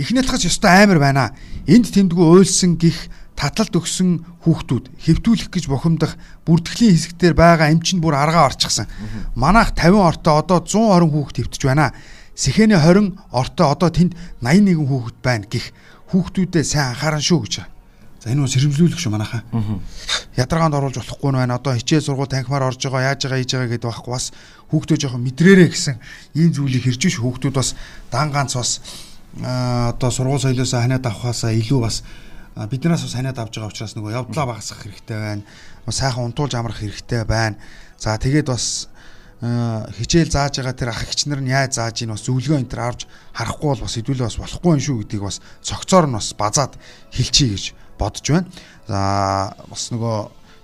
Эхнийхээс 0.00 0.48
ёстой 0.48 0.72
амар 0.72 0.96
байна. 0.96 1.36
Энд 1.68 1.92
тэндгүү 1.92 2.24
уйлсан 2.40 2.80
гих 2.80 2.96
таталт 3.42 3.74
өгсөн 3.74 4.22
хүүхдүүд 4.46 4.84
хэвтүүлэх 5.02 5.50
гэж 5.50 5.64
бухимдах 5.66 6.14
бүртгэлийн 6.46 6.94
хэсэгтэр 6.94 7.34
байгаа 7.34 7.74
эмчинд 7.74 7.98
бүр 7.98 8.14
аргаа 8.14 8.46
орчихсан. 8.54 8.86
Манайх 9.34 9.74
50 9.74 9.98
ортой 9.98 10.34
одоо 10.38 10.62
120 10.62 11.10
хүүхэд 11.10 11.38
хэвтэж 11.42 11.62
байна. 11.66 11.90
Сэхэний 12.38 12.78
20 12.78 13.18
ортой 13.34 13.66
одоо 13.66 13.90
тэнд 13.90 14.14
81 14.38 14.86
хүүхэд 14.86 15.18
байна 15.26 15.50
гих 15.50 15.74
хүүхдүүдэд 16.14 16.66
сайн 16.70 16.94
анхааран 16.94 17.18
шүү 17.18 17.40
гэж. 17.42 17.54
За 18.22 18.30
энэ 18.30 18.46
нь 18.46 18.52
сэрэмжлүүлэх 18.54 19.02
шүү 19.02 19.10
манайхаа. 19.10 19.42
Ядаргаанд 20.38 20.78
оруулж 20.78 21.02
болохгүй 21.02 21.34
байна. 21.34 21.58
Одоо 21.58 21.74
хичээл 21.74 22.06
сургууль 22.06 22.30
танхимаар 22.30 22.70
орж 22.70 22.78
байгаа, 22.86 23.18
яаж 23.18 23.26
байгаа, 23.26 23.42
хийж 23.42 23.50
байгаа 23.58 23.70
гэдэг 23.74 23.90
байхгүй 23.90 24.12
бас 24.14 24.26
хүүхдөө 24.70 24.96
жоохон 25.02 25.26
мэдрээрээ 25.26 25.68
гэсэн 25.74 25.96
ийм 26.38 26.54
зүйлийг 26.54 26.86
хэрж 26.86 27.02
ш 27.10 27.18
хүүхдүүд 27.18 27.54
бас 27.58 27.74
дан 28.14 28.30
ганц 28.30 28.54
бас 28.54 28.78
одоо 29.42 30.10
сургууль 30.14 30.38
соёлоос 30.38 30.70
ханиад 30.70 31.02
авахаасаа 31.02 31.50
илүү 31.50 31.80
бас 31.82 32.06
биднээс 32.56 33.02
бас 33.08 33.14
ханиад 33.16 33.38
авч 33.38 33.56
байгаа 33.56 33.72
учраас 33.72 33.94
нөгөө 33.96 34.12
явдлаа 34.12 34.46
багасгах 34.46 34.84
хэрэгтэй 34.84 35.18
байна. 35.18 35.42
Сайхан 35.88 36.28
унтуулж 36.28 36.52
амрах 36.54 36.80
хэрэгтэй 36.84 37.24
байна. 37.24 37.56
За 37.96 38.18
тэгээд 38.20 38.52
бас 38.52 38.92
хичээл 39.42 40.30
зааж 40.30 40.60
байгаа 40.60 40.76
тэр 40.76 40.90
ах 40.92 41.02
эгч 41.02 41.26
нар 41.26 41.40
нь 41.40 41.50
яаж 41.50 41.80
зааж 41.80 42.04
ийн 42.04 42.12
бас 42.12 42.22
зөвлөгөө 42.28 42.62
энэ 42.62 42.70
төр 42.70 42.82
авч 42.84 43.00
харахгүй 43.34 43.68
бол 43.72 43.84
бас 43.88 43.96
хэдүүлээ 43.98 44.28
бас 44.28 44.38
болохгүй 44.38 44.70
юм 44.76 44.82
шүү 44.84 44.96
гэдгийг 45.02 45.24
бас 45.26 45.40
цогцоор 45.66 46.06
нь 46.06 46.14
бас 46.14 46.28
базаад 46.36 46.72
хэлчихье 47.10 47.56
гэж 47.56 47.64
бодож 47.98 48.26
байна. 48.30 48.46
За 48.86 49.00
бас 49.66 49.82
нөгөө 49.90 50.16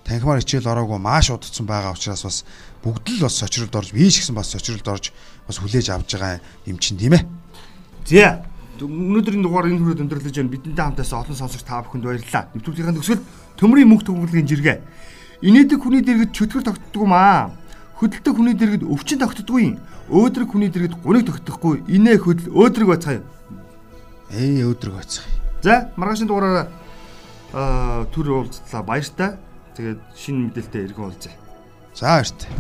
танхимаар 0.06 0.44
хичээл 0.46 0.70
ороогүй 0.70 1.00
маш 1.02 1.32
удацсан 1.32 1.66
байгаа 1.66 1.96
учраас 1.96 2.22
бас 2.22 2.38
бүгд 2.84 3.18
л 3.18 3.26
бас 3.26 3.34
сочролд 3.34 3.74
орж 3.74 3.90
биш 3.90 4.22
гэсэн 4.22 4.38
бас 4.38 4.54
сочролд 4.54 4.86
орж 4.86 5.10
бас 5.48 5.58
хүлээж 5.58 5.90
авж 5.90 6.14
байгаа 6.14 6.38
юм 6.70 6.78
чинь 6.78 7.00
тийм 7.02 7.18
ээ. 7.18 7.26
За 8.06 8.46
өнөөдрийн 8.84 9.42
дугаар 9.42 9.70
энэ 9.70 9.80
хүрээд 9.82 10.02
өндөрлөж 10.04 10.34
байна. 10.36 10.52
Бидэнтэй 10.52 10.84
хамтаас 10.84 11.12
олон 11.14 11.36
сонсогч 11.36 11.64
та 11.64 11.82
бүхэнд 11.82 12.04
баярлалаа. 12.04 12.50
Нэвтрүүлгийн 12.54 12.98
төгсгөл 12.98 13.24
төмрийн 13.58 13.88
мөнх 13.88 14.04
төгөлгийн 14.06 14.46
жиргээ. 14.46 14.78
Инээдэг 15.42 15.78
хүний 15.78 16.02
дэргэд 16.02 16.34
чөтгөр 16.34 16.62
тогтдгүй 16.66 17.06
маа. 17.06 17.54
Хөдөлтөг 17.98 18.34
хүний 18.34 18.54
дэргэд 18.54 18.86
өвчин 18.86 19.18
тогтдгүй 19.22 19.60
юм. 19.62 19.74
Өөдрөг 20.10 20.50
хүний 20.50 20.70
дэргэд 20.70 20.98
гуниг 21.02 21.26
тогтдохгүй. 21.26 21.82
Инээ 21.86 22.18
хөдөл 22.18 22.54
өөдрөг 22.54 22.88
бацгаая. 22.94 23.22
Эй 24.30 24.62
өөдрөг 24.66 24.94
бацгаая. 24.98 25.30
За 25.62 25.90
маргаашийн 25.98 26.30
дугаараар 26.30 26.70
аа 27.52 28.06
төр 28.14 28.46
уулзлаа 28.46 28.82
баяртай. 28.82 29.38
Тэгээд 29.74 30.00
шинэ 30.14 30.50
мэдээлэлтэй 30.50 30.82
иргэн 30.90 31.04
уулзъя. 31.06 31.34
За 31.94 32.18
баяртай. 32.18 32.50